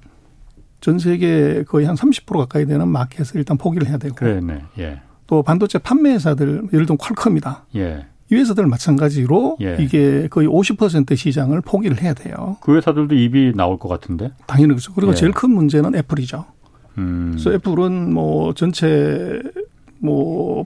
[0.81, 4.13] 전 세계 거의 한 30% 가까이 되는 마켓을 일단 포기를 해야 되고.
[4.13, 4.61] 그러네.
[4.79, 4.99] 예.
[5.25, 7.67] 또 반도체 판매 회사들 예를 들면 퀄컴이다.
[7.77, 8.07] 예.
[8.31, 9.77] 이 회사들 마찬가지로 예.
[9.79, 12.57] 이게 거의 50% 시장을 포기를 해야 돼요.
[12.61, 14.31] 그 회사들도 입이 나올 것 같은데?
[14.47, 14.93] 당연히 그렇죠.
[14.93, 15.15] 그리고 예.
[15.15, 16.45] 제일 큰 문제는 애플이죠.
[16.97, 17.31] 음.
[17.33, 19.41] 그래서 애플은 뭐 전체
[19.99, 20.65] 뭐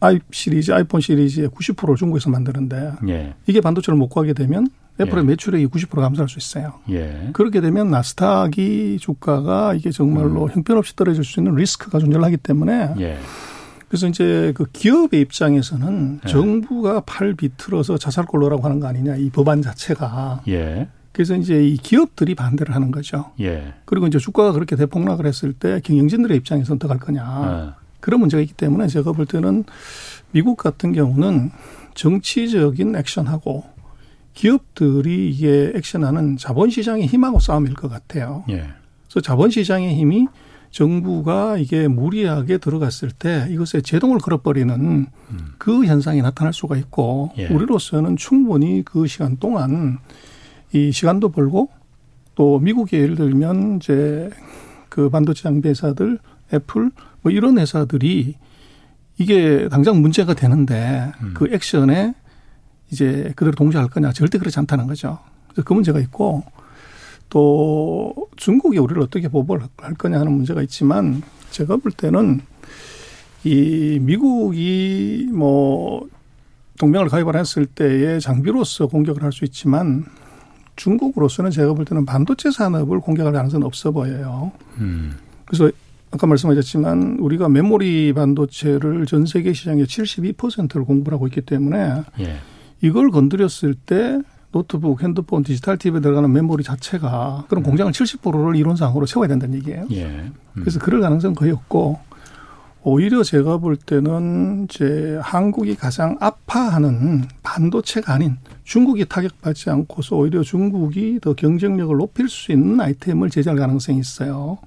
[0.00, 3.34] 아이 시리즈, 아이폰 시리즈의 90%를 중국에서 만드는데 예.
[3.46, 4.66] 이게 반도체를 못 구하게 되면
[4.98, 5.26] 애플의 예.
[5.28, 6.74] 매출액이 90% 감소할 수 있어요.
[6.90, 7.30] 예.
[7.34, 10.50] 그렇게 되면 나스닥이 주가가 이게 정말로 음.
[10.50, 13.18] 형편없이 떨어질 수 있는 리스크가 존재하기 때문에 예.
[13.90, 16.28] 그래서 이제 그 기업의 입장에서는 예.
[16.28, 20.42] 정부가 팔 비틀어서 자살골로라고 하는 거 아니냐 이 법안 자체가.
[20.46, 20.88] 예.
[21.10, 23.32] 그래서 이제 이 기업들이 반대를 하는 거죠.
[23.40, 23.74] 예.
[23.86, 27.74] 그리고 이제 주가가 그렇게 대폭락을 했을 때 경영진들의 입장에서 어떡할 거냐.
[27.98, 29.64] 그런 문제가 있기 때문에 제가 볼 때는
[30.30, 31.50] 미국 같은 경우는
[31.94, 33.64] 정치적인 액션하고
[34.34, 38.44] 기업들이 이게 액션하는 자본시장의 힘하고 싸움일 것 같아요.
[38.50, 38.68] 예.
[39.08, 40.28] 그래서 자본시장의 힘이
[40.70, 45.06] 정부가 이게 무리하게 들어갔을 때 이것에 제동을 걸어버리는 음.
[45.58, 47.48] 그 현상이 나타날 수가 있고 예.
[47.48, 49.98] 우리로서는 충분히 그 시간 동안
[50.72, 51.68] 이 시간도 벌고
[52.36, 54.30] 또 미국의 예를 들면 이제
[54.88, 56.18] 그 반도체 장비 회사들
[56.54, 56.90] 애플
[57.22, 58.36] 뭐 이런 회사들이
[59.18, 61.34] 이게 당장 문제가 되는데 음.
[61.34, 62.14] 그 액션에
[62.90, 65.18] 이제 그대로 동조할 거냐 절대 그렇지 않다는 거죠.
[65.64, 66.44] 그 문제가 있고
[67.30, 72.40] 또 중국이 우리를 어떻게 보복을 할 거냐 하는 문제가 있지만 제가 볼 때는
[73.44, 76.06] 이 미국이 뭐
[76.78, 80.04] 동맹을 가입을 했을 때에 장비로서 공격을 할 수 있지만
[80.76, 84.50] 중국으로서는 제가 볼 때는 반도체 산업을 공격할 가능성은 없어 보여요.
[84.78, 85.14] 음.
[85.44, 85.70] 그래서
[86.10, 92.36] 아까 말씀하셨지만 우리가 메모리 반도체를 전 세계 시장의 72%를 공부를 하고 있기 때문에 예.
[92.80, 94.20] 이걸 건드렸을 때
[94.52, 97.64] 노트북, 핸드폰, 디지털 TV에 들어가는 메모리 자체가 그런 음.
[97.64, 99.86] 공장을 70%를 이론상으로 채워야 된다는 얘기예요.
[99.92, 100.06] 예.
[100.06, 100.32] 음.
[100.54, 102.00] 그래서 그럴 가능성은 거의 없고
[102.82, 111.18] 오히려 제가 볼 때는 이제 한국이 가장 아파하는 반도체가 아닌 중국이 타격받지 않고서 오히려 중국이
[111.20, 114.58] 더 경쟁력을 높일 수 있는 아이템을 제작할 가능성이 있어요.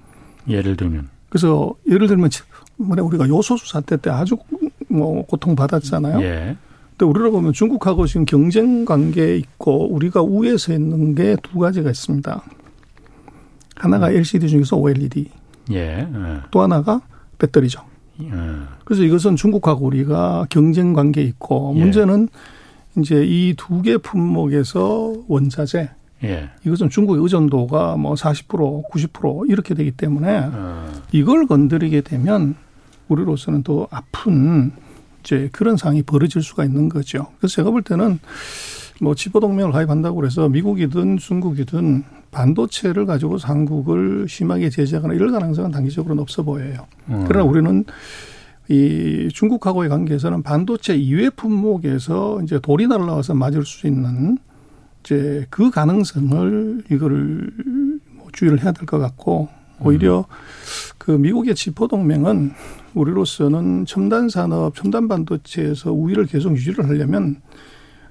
[0.48, 2.30] 예를 들면 그래서 예를 들면
[2.76, 4.36] 뭐냐 우리가 요소수 사태 때 아주
[4.88, 6.22] 뭐 고통 받았잖아요.
[6.22, 6.56] 예.
[6.96, 11.90] 근데 우리로 보면 중국하고 지금 경쟁 관계에 있고 우리가 우위에 서 있는 게 두 가지가
[11.90, 12.42] 있습니다.
[13.76, 14.16] 하나가 음.
[14.16, 15.28] LCD 중에서 OLED.
[15.72, 15.76] 예.
[15.76, 16.06] 예.
[16.50, 17.00] 또 하나가
[17.38, 17.82] 배터리죠.
[18.22, 18.30] 예.
[18.84, 21.80] 그래서 이것은 중국하고 우리가 경쟁 관계에 있고 예.
[21.80, 22.28] 문제는
[22.98, 25.90] 이제 이 두 개 품목에서 원자재
[26.22, 26.48] 예.
[26.64, 30.86] 이것은 중국의 의존도가 뭐 40% 90% 이렇게 되기 때문에 어.
[31.10, 32.54] 이걸 건드리게 되면
[33.08, 34.70] 우리로서는 또 아픈
[35.24, 37.28] 이제 그런 상황이 벌어질 수가 있는 거죠.
[37.38, 38.18] 그래서 제가 볼 때는
[39.00, 46.42] 뭐 지보동맹을 가입한다고 그래서 미국이든 중국이든 반도체를 가지고 한국을 심하게 제재하거나 이럴 가능성은 단기적으로는 없어
[46.42, 46.86] 보여요.
[47.08, 47.24] 음.
[47.26, 47.84] 그러나 우리는
[48.68, 54.38] 이 중국하고의 관계에서는 반도체 이외 품목에서 이제 돌이 날라와서 맞을 수 있는
[55.02, 57.50] 이제 그 가능성을 이거를
[58.16, 59.48] 뭐 주의를 해야 될 것 같고
[59.80, 60.24] 오히려 음.
[60.98, 62.52] 그 미국의 지포 동맹은
[62.94, 67.40] 우리로서는 첨단 산업, 첨단 반도체에서 우위를 계속 유지를 하려면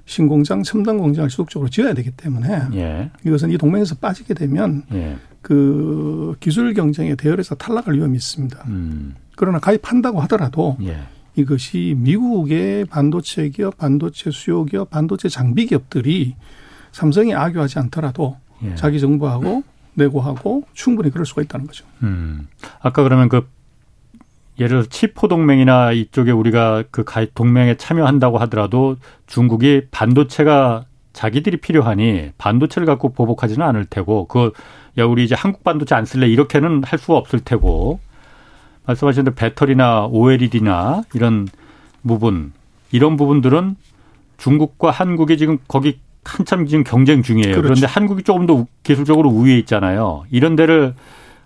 [0.06, 3.12] 신공장, 첨단 공장을 지속적으로 지어야 되기 때문에 예.
[3.26, 5.16] 이것은 이 동맹에서 빠지게 되면 예.
[5.42, 8.64] 그 기술 경쟁에 대열에서 탈락할 위험이 있습니다.
[8.68, 9.16] 음.
[9.36, 10.98] 그러나 가입한다고 하더라도 예.
[11.36, 16.36] 이것이 미국의 반도체 기업, 반도체 수요 기업, 반도체 장비 기업들이
[16.92, 18.76] 삼성이 악유하지 않더라도 예.
[18.76, 19.64] 자기 정부하고
[19.96, 21.86] 내고하고 충분히 그럴 수가 있다는 거죠.
[22.04, 22.48] 음.
[22.82, 23.48] 아까 그러면 그
[24.60, 27.04] 예를 들어 치포 동맹이나 이쪽에 우리가 그
[27.34, 35.36] 동맹에 참여한다고 하더라도 중국이 반도체가 자기들이 필요하니 반도체를 갖고 보복하지는 않을 테고 그야 우리 이제
[35.36, 38.00] 한국 반도체 안 쓸래 이렇게는 할 수가 없을 테고
[38.86, 41.48] 말씀하신 대로 배터리나 OLED나 이런
[42.06, 42.52] 부분
[42.92, 43.76] 이런 부분들은
[44.38, 47.56] 중국과 한국이 지금 거기 한참 지금 경쟁 중이에요.
[47.56, 47.62] 그렇죠.
[47.62, 50.24] 그런데 한국이 조금 더 기술적으로 우위에 있잖아요.
[50.32, 50.94] 이런 데를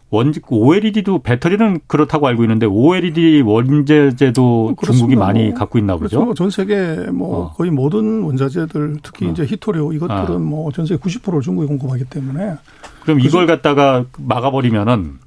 [0.10, 6.20] 원직 OLED도 배터리는 그렇다고 알고 있는데 OLED 원자재도 뭐 중국이 많이 뭐, 갖고 있나 보죠.
[6.20, 6.34] 그렇죠.
[6.34, 7.54] 전 세계 뭐 어.
[7.54, 9.32] 거의 모든 원자재들 특히 어.
[9.32, 10.40] 이제 히토리오 이것들은 어.
[10.40, 12.56] 뭐전 세계 90%를 중국이 공급하기 때문에
[13.02, 15.20] 그럼 이걸 갖다가 막아버리면은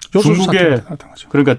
[0.00, 0.82] 중국의
[1.28, 1.56] 그러니까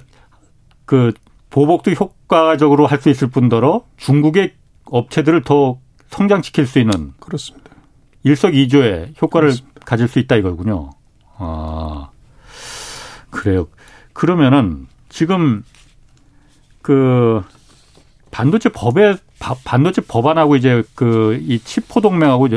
[0.86, 1.14] 그
[1.52, 4.54] 보복도 효과적으로 할 수 있을 뿐더러 중국의
[4.86, 5.78] 업체들을 더
[6.12, 7.72] 성장시킬 수 있는 그렇습니다.
[8.24, 9.82] 일석이조의 효과를 그렇습니다.
[9.86, 10.92] 가질 수 있다 이거군요.
[11.38, 12.10] 아.
[13.32, 13.68] 그래요.
[14.14, 15.64] 그러면은 지금
[16.82, 17.42] 그
[18.30, 19.16] 반도체 법에
[19.66, 22.48] 반도체 법안하고 이제 그 이 치포 동맹하고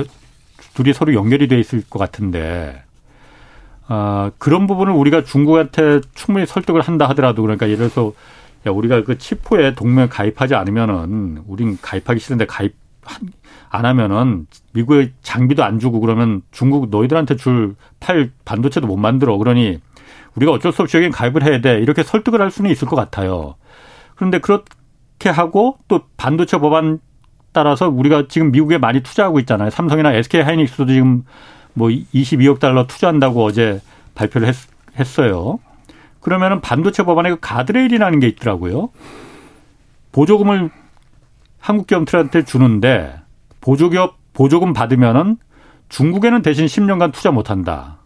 [0.74, 2.82] 둘이 서로 연결이 돼 있을 것 같은데
[3.86, 8.12] 아 그런 부분을 우리가 중국한테 충분히 설득을 한다 하더라도 그러니까 예를 들어서
[8.66, 12.74] 야 우리가 그 치포에 동맹 가입하지 않으면은 우린 가입하기 싫은데 가입
[13.70, 19.80] 안 하면은 미국의 장비도 안 주고 그러면 중국 너희들한테 줄 팔 반도체도 못 만들어 그러니
[20.34, 21.78] 우리가 어쩔 수 없이 여긴 가입을 해야 돼.
[21.78, 23.54] 이렇게 설득을 할 수는 있을 것 같아요.
[24.14, 26.98] 그런데 그렇게 하고 또 반도체 법안
[27.52, 29.70] 따라서 우리가 지금 미국에 많이 투자하고 있잖아요.
[29.70, 31.24] 삼성이나 SK 하이닉스도 지금
[31.72, 33.80] 뭐 22억 달러 투자한다고 어제
[34.14, 34.56] 발표를 했,
[34.98, 35.58] 했어요.
[36.20, 38.90] 그러면은 반도체 법안에 그 가드레일이라는 게 있더라고요.
[40.12, 40.70] 보조금을
[41.64, 43.14] 한국 기업들한테 주는데
[43.62, 45.38] 보조기업 보조금 받으면은
[45.88, 48.00] 중국에는 대신 10년간 투자 못 한다.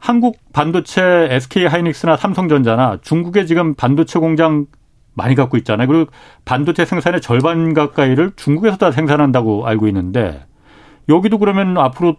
[0.00, 4.66] 한국 반도체 SK 하이닉스나 삼성전자나 중국에 지금 반도체 공장
[5.14, 5.86] 많이 갖고 있잖아요.
[5.86, 6.10] 그리고
[6.44, 10.44] 반도체 생산의 절반 가까이를 중국에서 다 생산한다고 알고 있는데
[11.08, 12.16] 여기도 그러면 앞으로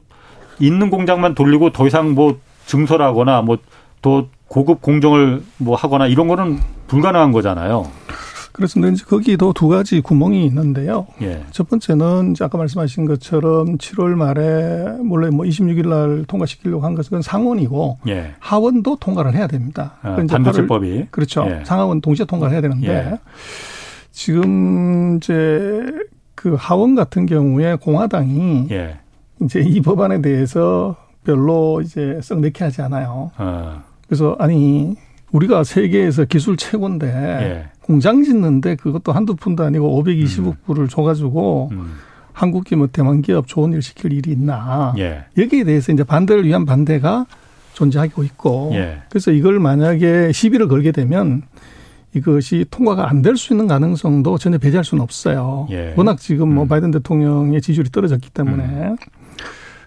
[0.59, 3.57] 있는 공장만 돌리고 더 이상 뭐 증설하거나 뭐
[4.01, 7.85] 더 고급 공정을 뭐 하거나 이런 거는 불가능한 거잖아요.
[8.57, 11.05] 그래서 이제 거기도 두 가지 구멍이 있는데요.
[11.21, 11.43] 예.
[11.51, 17.21] 첫 번째는 이제 아까 말씀하신 것처럼 7월 말에 원래 뭐 26일 날 통과시키려고 한 것은
[17.21, 18.33] 상원이고 예.
[18.39, 19.93] 하원도 통과를 해야 됩니다.
[19.99, 21.45] 어, 그러니까 반도체법이 그렇죠.
[21.47, 21.63] 예.
[21.65, 23.19] 상하원 동시에 통과를 해야 되는데 예.
[24.11, 25.85] 지금 이제
[26.33, 28.97] 그 하원 같은 경우에 공화당이 예.
[29.43, 33.29] 이제 이 법안에 대해서 별로 이제 썩 내키하지 않아요.
[33.37, 33.83] 어.
[34.07, 34.95] 그래서 아니
[35.31, 37.76] 우리가 세계에서 기술 최고인데 예.
[37.87, 41.93] 공장 짓는데 그것도 한두 푼도 아니고 520억 불을 줘가지고 음.
[42.33, 44.93] 한국 기업, 뭐 대만 기업 좋은 일 시킬 일이 있나.
[44.99, 45.23] 예.
[45.37, 47.25] 여기에 대해서 이제 반대를 위한 반대가
[47.73, 48.71] 존재하고 있고.
[48.73, 48.99] 예.
[49.09, 51.43] 그래서 이걸 만약에 시비를 걸게 되면
[52.13, 55.67] 이것이 통과가 안 될 수 있는 가능성도 전혀 배제할 수는 없어요.
[55.71, 55.93] 예.
[55.95, 56.67] 워낙 지금 뭐 음.
[56.67, 58.95] 바이든 대통령의 지지율이 떨어졌기 때문에.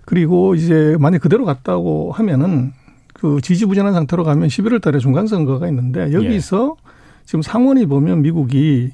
[0.07, 2.73] 그리고 이제 만약 그대로 갔다고 하면은
[3.13, 6.90] 그 지지부진한 상태로 가면 11월 달에 중간선거가 있는데 여기서 예.
[7.25, 8.91] 지금 상원이 보면 미국이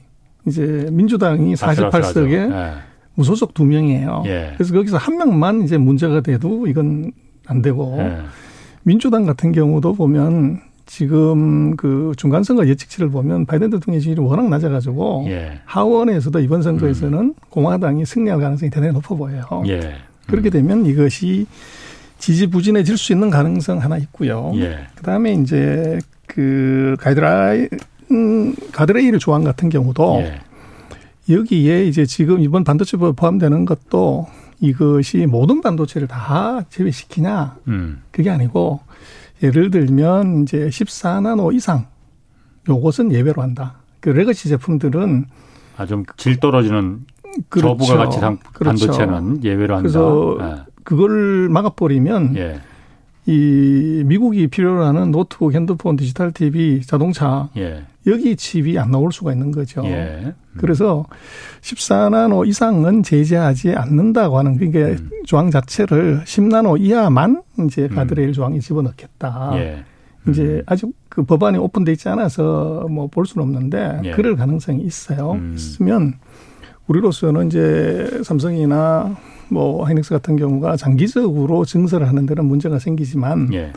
[0.46, 2.72] 이제 민주당이 48석에 예.
[3.14, 4.22] 무소속 두 명이에요.
[4.26, 4.52] 예.
[4.56, 7.12] 그래서 거기서 한 명만 이제 문제가 돼도 이건
[7.46, 8.18] 안 되고 예.
[8.82, 15.24] 민주당 같은 경우도 보면 지금 그 중간 선거 예측치를 보면 바이든 대통령 지지율이 워낙 낮아가지고
[15.28, 15.60] 예.
[15.64, 19.44] 하원에서도 이번 선거에서는 공화당이 승리할 가능성이 대단히 높아 보여요.
[19.66, 19.94] 예.
[20.28, 21.46] 그렇게 되면 이것이
[22.18, 24.52] 지지부진해질 수 있는 가능성 하나 있고요.
[24.56, 24.78] 예.
[24.94, 27.68] 그다음에 이제 그 가이드라인
[28.10, 30.40] 음, 가드레일 조항 같은 경우도 예.
[31.28, 34.26] 여기에 이제 지금 이번 반도체법 포함되는 것도
[34.60, 38.02] 이것이 모든 반도체를 다 제외시키냐 음.
[38.10, 38.80] 그게 아니고
[39.42, 41.86] 예를 들면 이제 14나노 이상
[42.68, 43.74] 요것은 예외로 한다.
[44.00, 45.26] 그 legacy 제품들은
[45.76, 47.04] 아, 좀 질 떨어지는
[47.48, 47.76] 그렇죠.
[47.76, 48.86] 저부가 가치 상 그렇죠.
[48.86, 49.82] 반도체는 예외로 한다.
[49.82, 52.60] 그래서 그걸 막아버리면 예.
[53.26, 57.84] 이 미국이 필요로 하는 노트북, 핸드폰, 디지털 TV, 자동차 예.
[58.06, 59.82] 여기 칩이 안 나올 수가 있는 거죠.
[59.84, 60.32] 예.
[60.56, 61.04] 그래서
[61.62, 65.10] 14나노 이상은 제재하지 않는다고 하는 그러니까 음.
[65.24, 69.50] 조항 자체를 10나노 이하만 이제 가드레일 조항에 집어넣겠다.
[69.54, 69.84] 예.
[70.28, 74.10] 이제 아직 그 법안이 오픈돼 있지 않아서 뭐 볼 수는 없는데 예.
[74.12, 75.32] 그럴 가능성이 있어요.
[75.32, 75.54] 음.
[75.56, 76.14] 있으면
[76.88, 79.16] 우리로서는 이제 삼성이나
[79.48, 83.72] 뭐 하이닉스 같은 경우가 장기적으로 증설을 하는 데는 문제가 생기지만 예.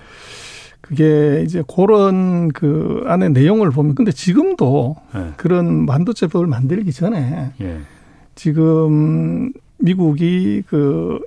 [0.89, 5.33] 그게 이제 그런 그 안에 내용을 보면 근데 지금도 예.
[5.37, 7.79] 그런 반도체법을 만들기 전에 예.
[8.33, 11.19] 지금 미국이 그,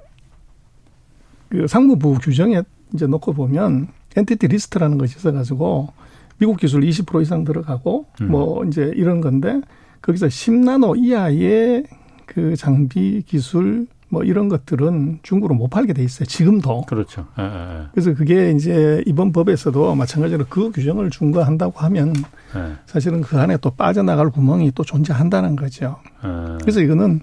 [1.48, 3.86] 그 상무부 규정에 이제 놓고 보면
[4.16, 5.90] entity list라는 것이 있어가지고
[6.38, 8.32] 미국 기술 20% 이상 들어가고 음.
[8.32, 9.60] 뭐 이제 이런 건데
[10.00, 11.84] 거기서 10나노 이하의
[12.26, 16.26] 그 장비 기술 뭐 이런 것들은 중국으로 못 팔게 돼 있어요.
[16.26, 16.82] 지금도.
[16.82, 17.26] 그렇죠.
[17.38, 22.12] 예, 예, 그래서 그게 이제 이번 법에서도 마찬가지로 그 규정을 중과한다고 하면
[22.54, 22.74] 예.
[22.84, 25.96] 사실은 그 안에 또 빠져나갈 구멍이 또 존재한다는 거죠.
[26.24, 26.58] 예.
[26.60, 27.20] 그래서 이거는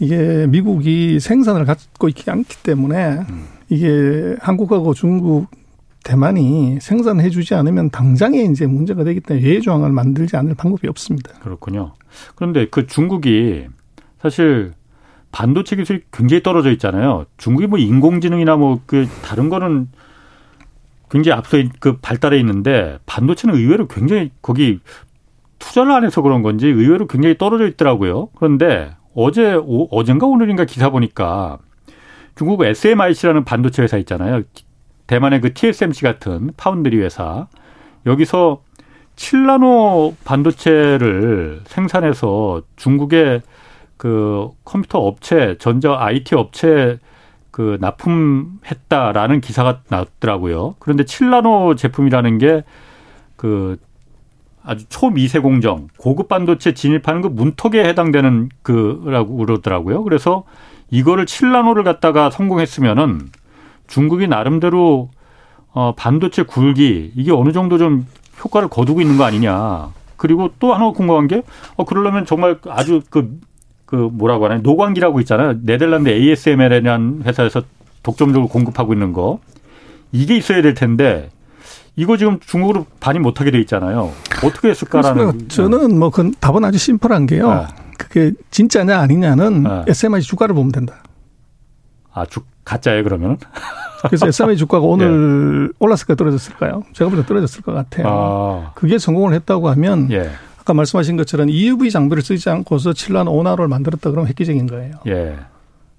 [0.00, 3.44] 이게 미국이 생산을 갖고 있지 않기 때문에 음.
[3.68, 5.46] 이게 한국하고 중국,
[6.02, 11.34] 대만이 생산해 주지 않으면 당장에 이제 문제가 되기 때문에 예외 조항을 만들지 않을 방법이 없습니다.
[11.38, 11.92] 그렇군요.
[12.34, 13.66] 그런데 그 중국이
[14.20, 14.72] 사실
[15.32, 17.24] 반도체 기술이 굉장히 떨어져 있잖아요.
[17.38, 19.88] 중국이 뭐 인공지능이나 뭐 그 다른 거는
[21.10, 24.80] 굉장히 앞서 있- 그 발달해 있는데 반도체는 의외로 굉장히 거기
[25.58, 28.28] 투자를 안 해서 그런 건지 의외로 굉장히 떨어져 있더라고요.
[28.36, 31.58] 그런데 어제 오, 어젠가 오늘인가 기사 보니까
[32.34, 34.42] 중국 SMIC라는 반도체 회사 있잖아요.
[35.06, 37.46] 대만의 그 TSMC 같은 파운드리 회사
[38.06, 38.62] 여기서
[39.16, 43.42] 7나노 반도체를 생산해서 중국의
[44.02, 46.98] 그 컴퓨터 업체, 전자 IT 업체
[47.50, 50.74] 그 납품했다라는 기사가 나왔더라고요.
[50.78, 52.62] 그런데 7나노 제품이라는 게
[53.42, 53.76] 그
[54.62, 60.04] 아주 초미세 공정, 고급 반도체 진입하는 그 문턱에 해당되는 그라고 그러더라고요.
[60.04, 60.44] 그래서
[60.92, 63.32] 이거를 7나노를 갖다가 성공했으면은
[63.88, 65.10] 중국이 나름대로
[65.72, 68.06] 어, 반도체 굴기 이게 어느 정도 좀
[68.44, 69.90] 효과를 거두고 있는 거 아니냐.
[70.16, 71.42] 그리고 또 하나 궁금한 게,
[71.74, 73.40] 어, 그러려면 정말 아주 그,
[73.92, 74.60] 그 뭐라고 하나요?
[74.62, 75.56] 노광기라고 있잖아요.
[75.60, 77.60] 네덜란드 ASML이라는 회사에서
[78.02, 79.38] 독점적으로 공급하고 있는 거.
[80.12, 81.28] 이게 있어야 될 텐데,
[81.94, 84.10] 이거 지금 중국으로 반입 못하게 돼 있잖아요.
[84.42, 85.48] 어떻게 했을까라는.
[85.50, 87.52] 저는 뭐, 그 답은 아주 심플한 게요.
[87.52, 87.66] 네.
[87.98, 89.84] 그게 진짜냐 아니냐는 네.
[89.88, 91.02] SMI 주가를 보면 된다.
[92.14, 93.36] 아, 주, 가짜예요, 그러면?
[94.06, 95.76] 그래서 SMI 주가가 오늘 예.
[95.80, 96.82] 올랐을까 떨어졌을까요?
[96.94, 98.06] 제가 볼때 떨어졌을 것 같아요.
[98.08, 98.72] 아.
[98.74, 100.30] 그게 성공을 했다고 하면 예.
[100.62, 104.94] 아까 말씀하신 것처럼 EUV 장비를 쓰지 않고서 7란 5나로를 만들었다 그러면 획기적인 거예요.
[105.08, 105.36] 예.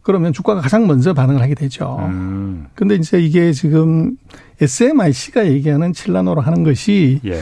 [0.02, 1.98] 그러면 주가가 가장 먼저 반응을 하게 되죠.
[2.02, 2.68] 음.
[2.74, 4.18] 근데 이제 이게 지금
[4.62, 7.40] SMIC가 얘기하는 7나노로 하는 것이 예.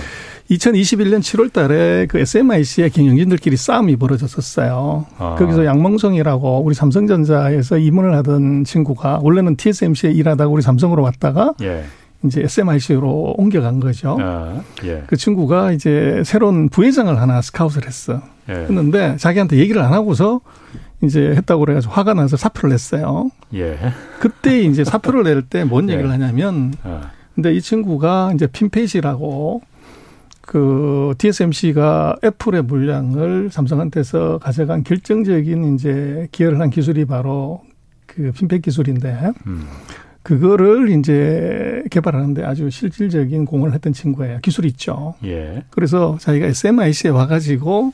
[0.49, 5.05] 2021년 7월 달에 그 SMIC의 경영진들끼리 싸움이 벌어졌었어요.
[5.17, 5.36] 아.
[5.38, 11.86] 거기서 양몽성이라고 우리 삼성전자에서 임원을 하던 친구가 원래는 TSMC에 일하다가 우리 삼성으로 왔다가 예.
[12.24, 14.17] 이제 SMIC로 옮겨간 거죠.
[14.22, 14.61] 아.
[14.84, 15.03] 예.
[15.07, 18.22] 그 친구가 이제 새로운 부회장을 하나 스카웃을 했어.
[18.49, 18.53] 예.
[18.53, 20.41] 했는데 자기한테 얘기를 안 하고서
[21.03, 23.32] 이제 했다고 그래가지고 화가 나서 사표를 냈어요.
[23.55, 23.78] 예.
[24.19, 25.93] 그때 이제 사표를 낼 때뭔 예.
[25.93, 27.11] 얘기를 하냐면 아.
[27.34, 29.61] 근데 이 친구가 이제 핀페이시라고
[30.41, 37.61] 그 TSMC가 애플의 물량을 삼성한테서 가져간 결정적인 이제 기여를 한 기술이 바로
[38.05, 39.65] 그 핀팩 기술인데 음.
[40.24, 44.39] 그거를 이제 개발하는데 아주 실질적인 공헌을 했던 친구예요.
[44.41, 45.15] 기술이 있죠.
[45.24, 45.63] 예.
[45.72, 47.93] 그래서 자기가 SMIC에 와가지고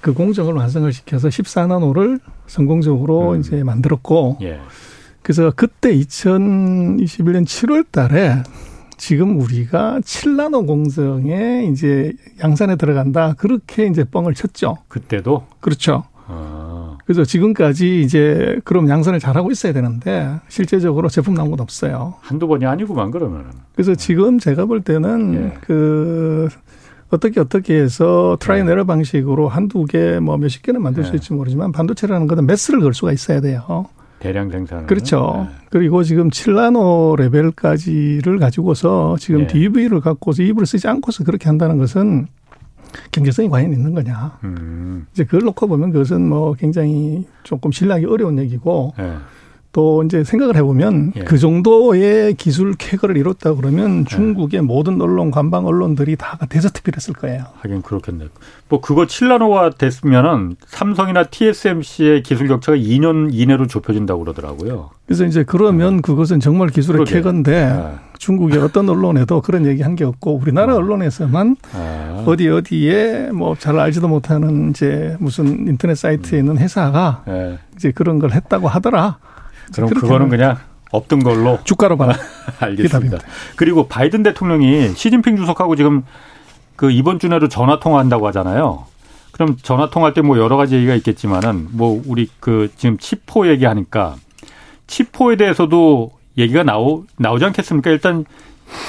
[0.00, 3.40] 그 공정을 완성을 시켜서 14나노를 성공적으로 음.
[3.40, 4.60] 이제 만들었고 예.
[5.22, 8.42] 그래서 그때 2021년 7월 달에
[8.96, 12.12] 지금 우리가 7나노 공정에 이제
[12.42, 13.34] 양산에 들어간다.
[13.34, 14.78] 그렇게 이제 뻥을 쳤죠.
[14.88, 15.46] 그때도?
[15.60, 16.04] 그렇죠.
[16.26, 16.67] 아.
[17.08, 22.16] 그래서 지금까지 이제 그럼 양산을 잘하고 있어야 되는데 실제적으로 제품 나온 건 없어요.
[22.20, 23.46] 한두 번이 아니구만 그러면.
[23.74, 25.58] 그래서 지금 제가 볼 때는 예.
[25.62, 26.50] 그
[27.08, 28.86] 어떻게 어떻게 해서 trial and error 네.
[28.86, 31.16] 방식으로 한두 개 뭐 몇십 개는 만들 수 네.
[31.16, 33.86] 있을지 모르지만 반도체라는 것은 mass를 걸 수가 있어야 돼요.
[34.18, 34.86] 대량 생산.
[34.86, 35.46] 그렇죠.
[35.48, 35.56] 네.
[35.70, 39.46] 그리고 지금 7나노 레벨까지를 가지고서 지금 네.
[39.46, 42.26] DV를 갖고서 EUV를 쓰지 않고서 그렇게 한다는 것은
[43.12, 44.38] 경제성이 과연 있는 거냐.
[44.44, 45.06] 음.
[45.12, 49.14] 이제 그걸 놓고 보면 그것은 뭐 굉장히 조금 신뢰하기 어려운 얘기고 네.
[49.72, 51.24] 또 이제 생각을 해보면 예.
[51.24, 54.04] 그 정도의 기술 쾌거를 이뤘다 그러면 예.
[54.04, 54.60] 중국의 예.
[54.62, 57.44] 모든 언론, 관방 언론들이 다 데저트필 했을 거예요.
[57.58, 58.28] 하긴 그렇겠네요.
[58.70, 64.90] 뭐 그거 7나노가 됐으면은 삼성이나 TSMC의 기술 격차가 2년 이내로 좁혀진다고 그러더라고요.
[65.06, 66.02] 그래서 이제 그러면 네.
[66.02, 67.14] 그것은 정말 기술의 그러게.
[67.16, 67.94] 쾌거인데 네.
[68.18, 70.76] 중국의 어떤 언론에도 그런 얘기 한 게 없고 우리나라 어.
[70.76, 72.24] 언론에서만 아.
[72.26, 76.40] 어디 어디에 뭐 잘 알지도 못하는 이제 무슨 인터넷 사이트에 음.
[76.40, 77.58] 있는 회사가 네.
[77.76, 79.18] 이제 그런 걸 했다고 하더라.
[79.74, 80.56] 그럼 그거는 그냥
[80.90, 82.14] 없던 걸로 주가로 봐라.
[82.60, 83.18] 알겠습니다.
[83.56, 86.02] 그리고 바이든 대통령이 시진핑 주석하고 지금
[86.76, 88.86] 그 이번 주 내로 전화 통화한다고 하잖아요.
[89.32, 94.16] 그럼 전화 통화할 때 뭐 여러 가지 얘기가 있겠지만은 뭐 우리 그 지금 치포 얘기하니까
[94.86, 97.90] 치포에 대해서도 얘기가 나오 나오지 않겠습니까?
[97.90, 98.24] 일단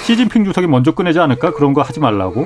[0.06, 1.54] 시진핑 주석이 먼저 꺼내지 않을까?
[1.54, 2.46] 그런 거 하지 말라고.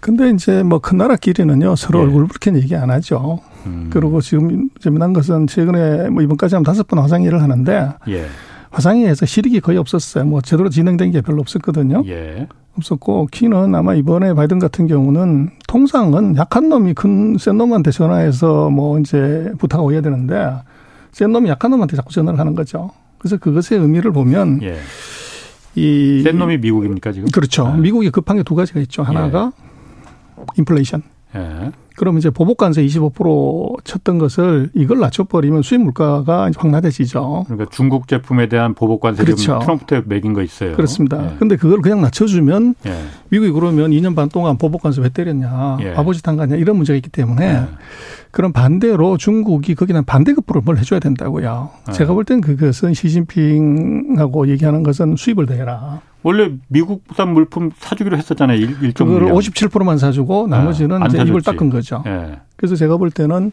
[0.00, 2.04] 근데 이제 뭐 큰 나라끼리는요 서로 예.
[2.04, 3.40] 얼굴 붉게 얘기 안 하죠.
[3.66, 3.88] 음.
[3.92, 8.26] 그리고 지금 재미난 것은 최근에 뭐 이번까지 하면 다섯 번 화상회의를 하는데 예.
[8.70, 10.24] 화상회의에서 실익이 거의 없었어요.
[10.24, 12.02] 뭐 제대로 진행된 게 별로 없었거든요.
[12.08, 12.46] 예.
[12.76, 18.98] 없었고 키는 아마 이번에 바이든 같은 경우는 통상은 약한 놈이 큰 센 놈한테 전화해서 뭐
[18.98, 20.52] 이제 부탁 오야 되는데
[21.12, 22.90] 센 놈이 약한 놈한테 자꾸 전화를 하는 거죠.
[23.18, 24.78] 그래서 그것의 의미를 보면 예.
[25.74, 27.28] 이센 놈이 미국입니까 지금?
[27.30, 27.68] 그렇죠.
[27.74, 27.80] 네.
[27.80, 29.02] 미국이 급한 게 두 가지가 있죠.
[29.02, 29.52] 하나가
[30.38, 30.44] 예.
[30.58, 31.02] 인플레이션.
[31.96, 31.98] 예.
[31.98, 37.44] 그러면 이제 보복관세 25% 쳤던 것을 이걸 낮춰버리면 수입 물가가 확 낮아지죠.
[37.46, 39.58] 그러니까 중국 제품에 대한 보복관세 그렇죠.
[39.60, 40.76] 트럼프 때 매긴 거 있어요.
[40.76, 41.24] 그렇습니다.
[41.24, 41.36] 예.
[41.38, 42.94] 근데 그걸 그냥 낮춰주면 예.
[43.30, 45.94] 미국이 그러면 2년 반 동안 보복관세 왜 때렸냐, 예.
[45.94, 47.64] 아버지 탄거냐 이런 문제가 있기 때문에 예.
[48.30, 51.70] 그럼 반대로 중국이 거기는 반대급부를 뭘 해줘야 된다고요.
[51.88, 51.92] 예.
[51.92, 56.00] 제가 볼 땐 그것은 시진핑하고 얘기하는 것은 수입을 대해라.
[56.26, 58.58] 원래 미국산 물품 사주기로 했었잖아요.
[58.58, 62.02] 일, 일종 그걸 57%만 사주고 나머지는 아, 이제 입을 닦은 거죠.
[62.06, 62.40] 예.
[62.56, 63.52] 그래서 제가 볼 때는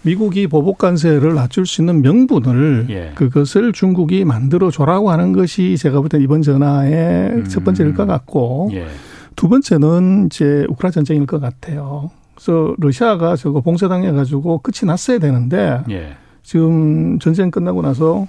[0.00, 3.12] 미국이 보복 관세를 낮출 수 있는 명분을 예.
[3.16, 7.44] 그것을 중국이 만들어 줘라고 하는 것이 제가 볼 때 이번 전화의 음.
[7.48, 8.86] 첫 번째일 것 같고 예.
[9.34, 12.10] 두 번째는 이제 우크라 전쟁일 것 같아요.
[12.34, 16.16] 그래서 러시아가 저거 봉쇄당해 가지고 끝이 났어야 되는데 예.
[16.42, 18.26] 지금 전쟁 끝나고 나서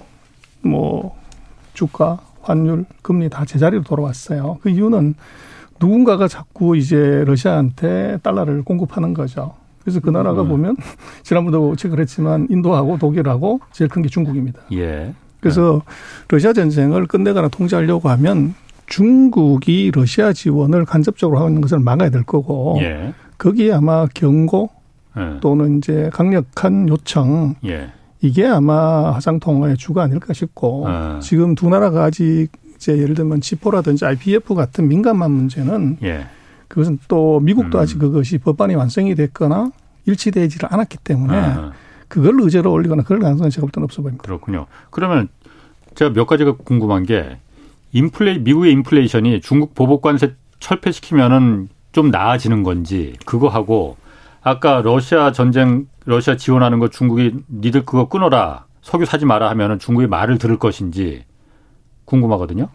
[0.60, 1.16] 뭐
[1.72, 2.18] 주가
[2.48, 4.58] 환율, 금리 다 제자리로 돌아왔어요.
[4.62, 5.14] 그 이유는
[5.80, 9.54] 누군가가 자꾸 이제 러시아한테 달러를 공급하는 거죠.
[9.82, 10.48] 그래서 그 나라가 음.
[10.48, 10.76] 보면
[11.22, 14.60] 지난번도 체크를 했지만 인도하고 독일하고 제일 큰 게 중국입니다.
[14.72, 15.12] 예.
[15.40, 15.94] 그래서 네.
[16.28, 18.54] 러시아 전쟁을 끝내거나 통제하려고 하면
[18.86, 23.12] 중국이 러시아 지원을 간접적으로 하는 것을 막아야 될 거고 예.
[23.36, 24.70] 거기에 아마 경고
[25.16, 25.38] 예.
[25.40, 27.90] 또는 이제 강력한 요청 예.
[28.20, 31.20] 이게 아마 화상 통화의 주가 아닐까 싶고 아.
[31.22, 36.26] 지금 두 나라가 아직 이제 예를 들면 지포라든지 IPF 같은 민감한 문제는 예.
[36.68, 37.82] 그것은 또 미국도 음.
[37.82, 39.70] 아직 그것이 법안이 완성이 됐거나
[40.06, 41.72] 일치되지를 않았기 때문에 아.
[42.08, 44.22] 그걸 의제로 올리거나 그럴 가능성은 제가 볼 때는 없어 보입니다.
[44.22, 44.66] 그렇군요.
[44.90, 45.28] 그러면
[45.94, 47.38] 제가 몇 가지가 궁금한 게
[47.92, 53.96] 인플레 미국의 인플레이션이 중국 보복 관세 철폐시키면은 좀 나아지는 건지 그거 하고
[54.42, 60.06] 아까 러시아 전쟁 러시아 지원하는 거 중국이 니들 그거 끊어라 석유 사지 마라 하면은 중국이
[60.06, 61.24] 말을 들을 것인지
[62.04, 62.68] 궁금하거든요.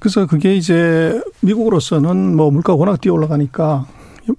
[0.00, 3.86] 그래서 그게 이제 미국으로서는 뭐 물가가 워낙 뛰어 올라가니까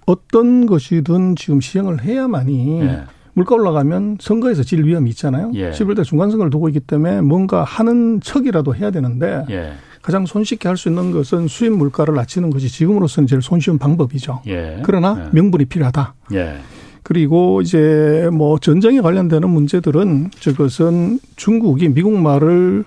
[0.06, 3.04] 어떤 것이든 지금 시행을 해야만이 예.
[3.34, 5.52] 물가 올라가면 선거에서 질 위험이 있잖아요.
[5.56, 5.72] 예.
[5.72, 9.74] 11대 중간선거를 두고 있기 때문에 뭔가 하는 척이라도 해야 되는데 예.
[10.04, 14.42] 가장 손쉽게 할 수 있는 것은 수입 물가를 낮추는 것이 지금으로서는 제일 손쉬운 방법이죠.
[14.48, 14.82] 예.
[14.84, 15.30] 그러나 예.
[15.32, 16.14] 명분이 필요하다.
[16.34, 16.58] 예.
[17.04, 22.84] 그리고 이제 뭐 전쟁에 관련되는 문제들은 저것은 중국이 미국 말을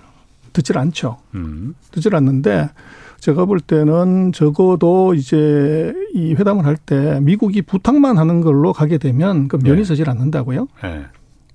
[0.53, 1.17] 듣질 않죠.
[1.35, 1.73] 음.
[1.91, 2.69] 듣질 않는데
[3.19, 9.47] 제가 볼 때는 적어도 이제 이 회담을 할 때 미국이 부탁만 하는 걸로 가게 되면
[9.47, 9.83] 그 면이 네.
[9.83, 10.67] 서질 않는다고요.
[10.83, 11.01] 네.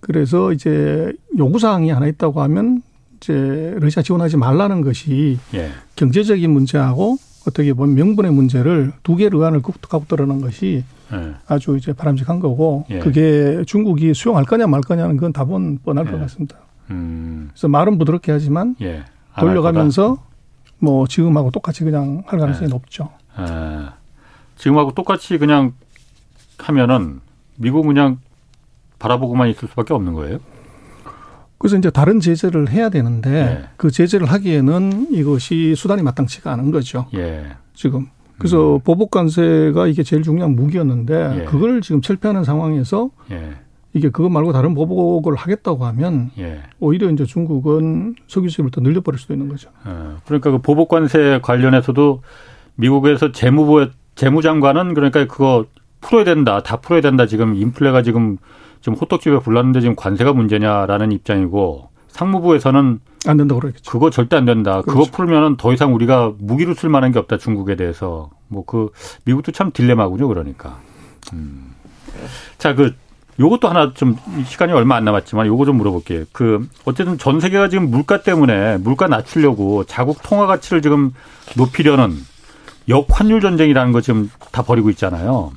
[0.01, 2.83] 그래서 이제 요구사항이 하나 있다고 하면
[3.23, 5.71] 이제 러시아 지원하지 말라는 것이 네.
[5.95, 7.17] 경제적인 문제하고
[7.47, 11.35] 어떻게 보면 명분의 문제를 두 개의 의안을 갖고 들어는 것이 네.
[11.47, 12.99] 아주 이제 바람직한 거고 예.
[12.99, 16.19] 그게 중국이 수용할 거냐 말 거냐는 그건 답은 뻔할 것 예.
[16.21, 16.57] 같습니다.
[16.91, 17.49] 음.
[17.53, 19.05] 그래서 말은 부드럽게 하지만 예.
[19.39, 20.19] 돌려가면서
[20.79, 22.75] 뭐 지금하고 똑같이 그냥 할 가능성이 네.
[22.75, 23.11] 높죠.
[23.39, 23.87] 네.
[24.57, 25.73] 지금하고 똑같이 그냥
[26.59, 27.21] 하면은
[27.57, 28.19] 미국 그냥
[28.99, 30.39] 바라보고만 있을 수밖에 없는 거예요.
[31.63, 33.63] 그래서 이제 다른 제재를 해야 되는데 네.
[33.77, 37.07] 그 제재를 하기에는 이것이 수단이 마땅치가 않은 거죠.
[37.15, 37.47] 예.
[37.73, 38.81] 지금 그래서 음.
[38.81, 41.45] 보복 관세가 이게 제일 중요한 무기였는데 예.
[41.45, 43.51] 그걸 지금 철폐하는 상황에서 예.
[43.93, 46.63] 이게 그거 말고 다른 보복을 하겠다고 하면 예.
[46.81, 49.71] 오히려 이제 중국은 석유 수입을 더 늘려버릴 수도 있는 거죠.
[49.85, 52.23] 어, 그러니까 그 보복 관세 관련해서도
[52.75, 55.67] 미국에서 재무부 재무장관은 그러니까 그거
[56.01, 57.27] 풀어야 된다, 다 풀어야 된다.
[57.27, 58.39] 지금 인플레가 지금
[58.83, 63.91] 좀 호떡집에 불났는데 지금 관세가 문제냐라는 입장이고 상무부에서는 안 된다고 그러겠죠.
[63.91, 64.83] 그거 절대 안 된다.
[64.83, 64.99] 그렇죠.
[64.99, 67.39] 그거 풀면은 더 이상 우리가 무기로 쓸 만한 게 없다.
[67.39, 68.91] 중국에 대해서 뭐 그
[69.25, 70.29] 미국도 참 딜레마군요.
[70.29, 70.79] 그러니까.
[71.33, 71.75] 음.
[72.59, 72.95] 자, 그
[73.41, 74.17] 요것도 하나 좀
[74.47, 76.25] 시간이 얼마 안 남았지만 요거 좀 물어볼게요.
[76.33, 81.13] 그 어쨌든 전 세계가 지금 물가 때문에 물가 낮추려고 자국 통화 가치를 지금
[81.57, 82.15] 높이려는
[82.89, 85.53] 역환율 전쟁이라는 거 지금 다 벌이고 있잖아요.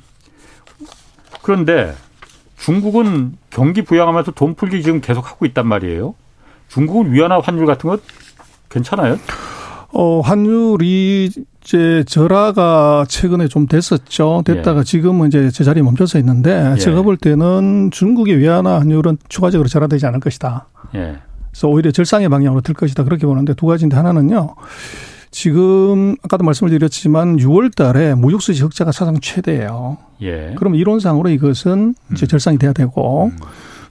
[1.42, 1.94] 그런데
[2.56, 6.14] 중국은 경기 부양하면서 돈 풀기 지금 계속 하고 있단 말이에요.
[6.68, 7.98] 중국은 위안화 환율 같은 거
[8.68, 9.18] 괜찮아요?
[9.92, 11.30] 어, 환율이
[11.62, 14.42] 이제 절하가 최근에 좀 됐었죠.
[14.44, 14.84] 됐다가 예.
[14.84, 16.78] 지금은 이제 제자리에 멈춰서 있는데 예.
[16.78, 20.66] 제가 볼 때는 중국의 위안화 환율은 추가적으로 절하되지 않을 것이다.
[20.94, 21.16] 예.
[21.50, 23.04] 그래서 오히려 절상의 방향으로 들 것이다.
[23.04, 24.54] 그렇게 보는데 두 가지인데 하나는요.
[25.36, 29.98] 지금 아까도 말씀을 드렸지만 6월 달에 무역 수지 흑자가 사상 최대예요.
[30.22, 30.54] 예.
[30.56, 32.26] 그럼 이론상으로 이것은 이제 음.
[32.26, 33.36] 절상이 돼야 되고 음.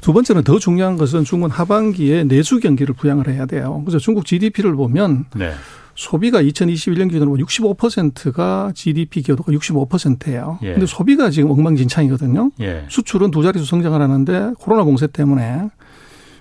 [0.02, 3.84] 두 번째는 더 중요한 것은 중국은 하반기에 내수 경기를 부양을 해야 돼요.
[3.86, 5.52] 그래서 중국 GDP를 보면 네.
[5.94, 10.58] 소비가 2021년 기준으로 65%가 GDP 기여도가 65%예요.
[10.64, 10.72] 예.
[10.72, 12.54] 근데 소비가 지금 엉망진창이거든요.
[12.62, 12.86] 예.
[12.90, 15.70] 수출은 두 자릿수 성장을 하는데 코로나 공세 때문에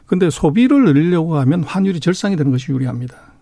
[0.07, 3.34] 근데 소비를 늘리려고 하면 환율이 절상이 되는 것이 유리합니다.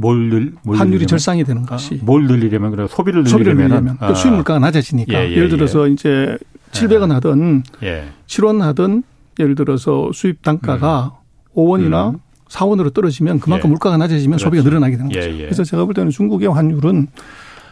[0.00, 1.08] 뭘, 늘, 뭘 환율이 늘리려면?
[1.08, 1.98] 절상이 되는 것이.
[2.00, 3.96] 아, 뭘 늘리려면 그래 소비를 늘리려면, 소비를 늘리려면.
[4.00, 4.14] 아.
[4.14, 5.92] 수입 물가가 낮아지니까 예, 예, 를 들어서 예.
[5.92, 6.38] 이제
[6.72, 8.04] 700원 하든 예.
[8.26, 9.02] 7원 하든
[9.40, 11.18] 예를 들어서 수입 단가가
[11.54, 11.56] 음.
[11.56, 12.18] 5원이나 음.
[12.48, 13.70] 4원으로 떨어지면 그만큼 예.
[13.70, 14.44] 물가가 낮아지면 그렇죠.
[14.44, 15.20] 소비가 늘어나게 되는 거죠.
[15.20, 15.42] 예, 예.
[15.44, 17.08] 그래서 제가 볼 때는 중국의 환율은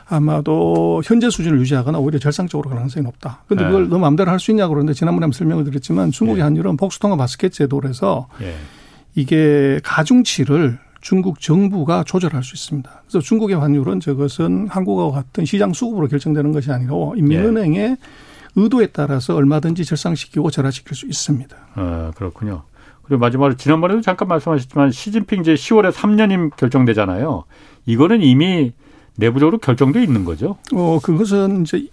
[0.09, 3.43] 아마도 현재 수준을 유지하거나 오히려 절상적으로 가능성이 높다.
[3.49, 3.69] 그런데 예.
[3.69, 6.43] 그걸 너무 마음대로 할 수 있냐고 그러는데 지난번에 한번 설명을 드렸지만 중국의 예.
[6.45, 8.55] 환율은 복수통화 바스켓 제도로 해서 예.
[9.17, 12.91] 이게 가중치를 중국 정부가 조절할 수 있습니다.
[13.03, 17.97] 그래서 중국의 환율은 저것은 한국과 같은 시장 수급으로 결정되는 것이 아니고 인민은행의
[18.57, 21.57] 의도에 따라서 얼마든지 절상시키고 절하시킬 수 있습니다.
[21.77, 22.65] 아, 그렇군요.
[23.05, 27.45] 그리고 마지막으로 지난번에도 잠깐 말씀하셨지만 시진핑 이제 10월에 3년임 결정되잖아요.
[27.85, 28.73] 이거는 이미
[29.15, 30.57] 내부적으로 결정돼 있는 거죠.
[30.75, 31.87] 어, 그것은 이제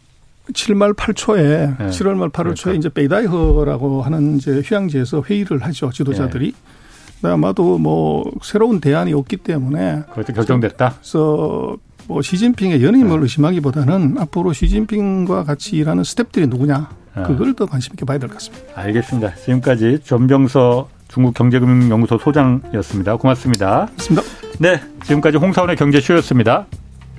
[0.54, 1.86] 7말 8초에 네.
[1.90, 2.56] 7월 말 8월 그러니까.
[2.56, 6.52] 초에 이제 베이다이허라고 하는 이제 휴양지에서 회의를 하죠 지도자들이.
[6.52, 6.83] 네.
[7.32, 10.96] 아마도 뭐 새로운 대안이 없기 때문에 그것도 결정됐다.
[11.00, 13.24] 그래서 뭐 시진핑의 연임을 네.
[13.24, 17.24] 의심하기보다는 앞으로 시진핑과 같이 일하는 스탭들이 누구냐 네.
[17.24, 18.66] 그걸 더 관심 있게 봐야 될 것 같습니다.
[18.76, 19.36] 알겠습니다.
[19.36, 23.16] 지금까지 전병서 중국경제금융연구소 소장이었습니다.
[23.18, 23.86] 고맙습니다.
[23.86, 24.22] 고맙습니다.
[24.60, 26.66] 네, 지금까지 홍사원의 경제쇼였습니다.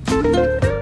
[0.07, 0.74] 네.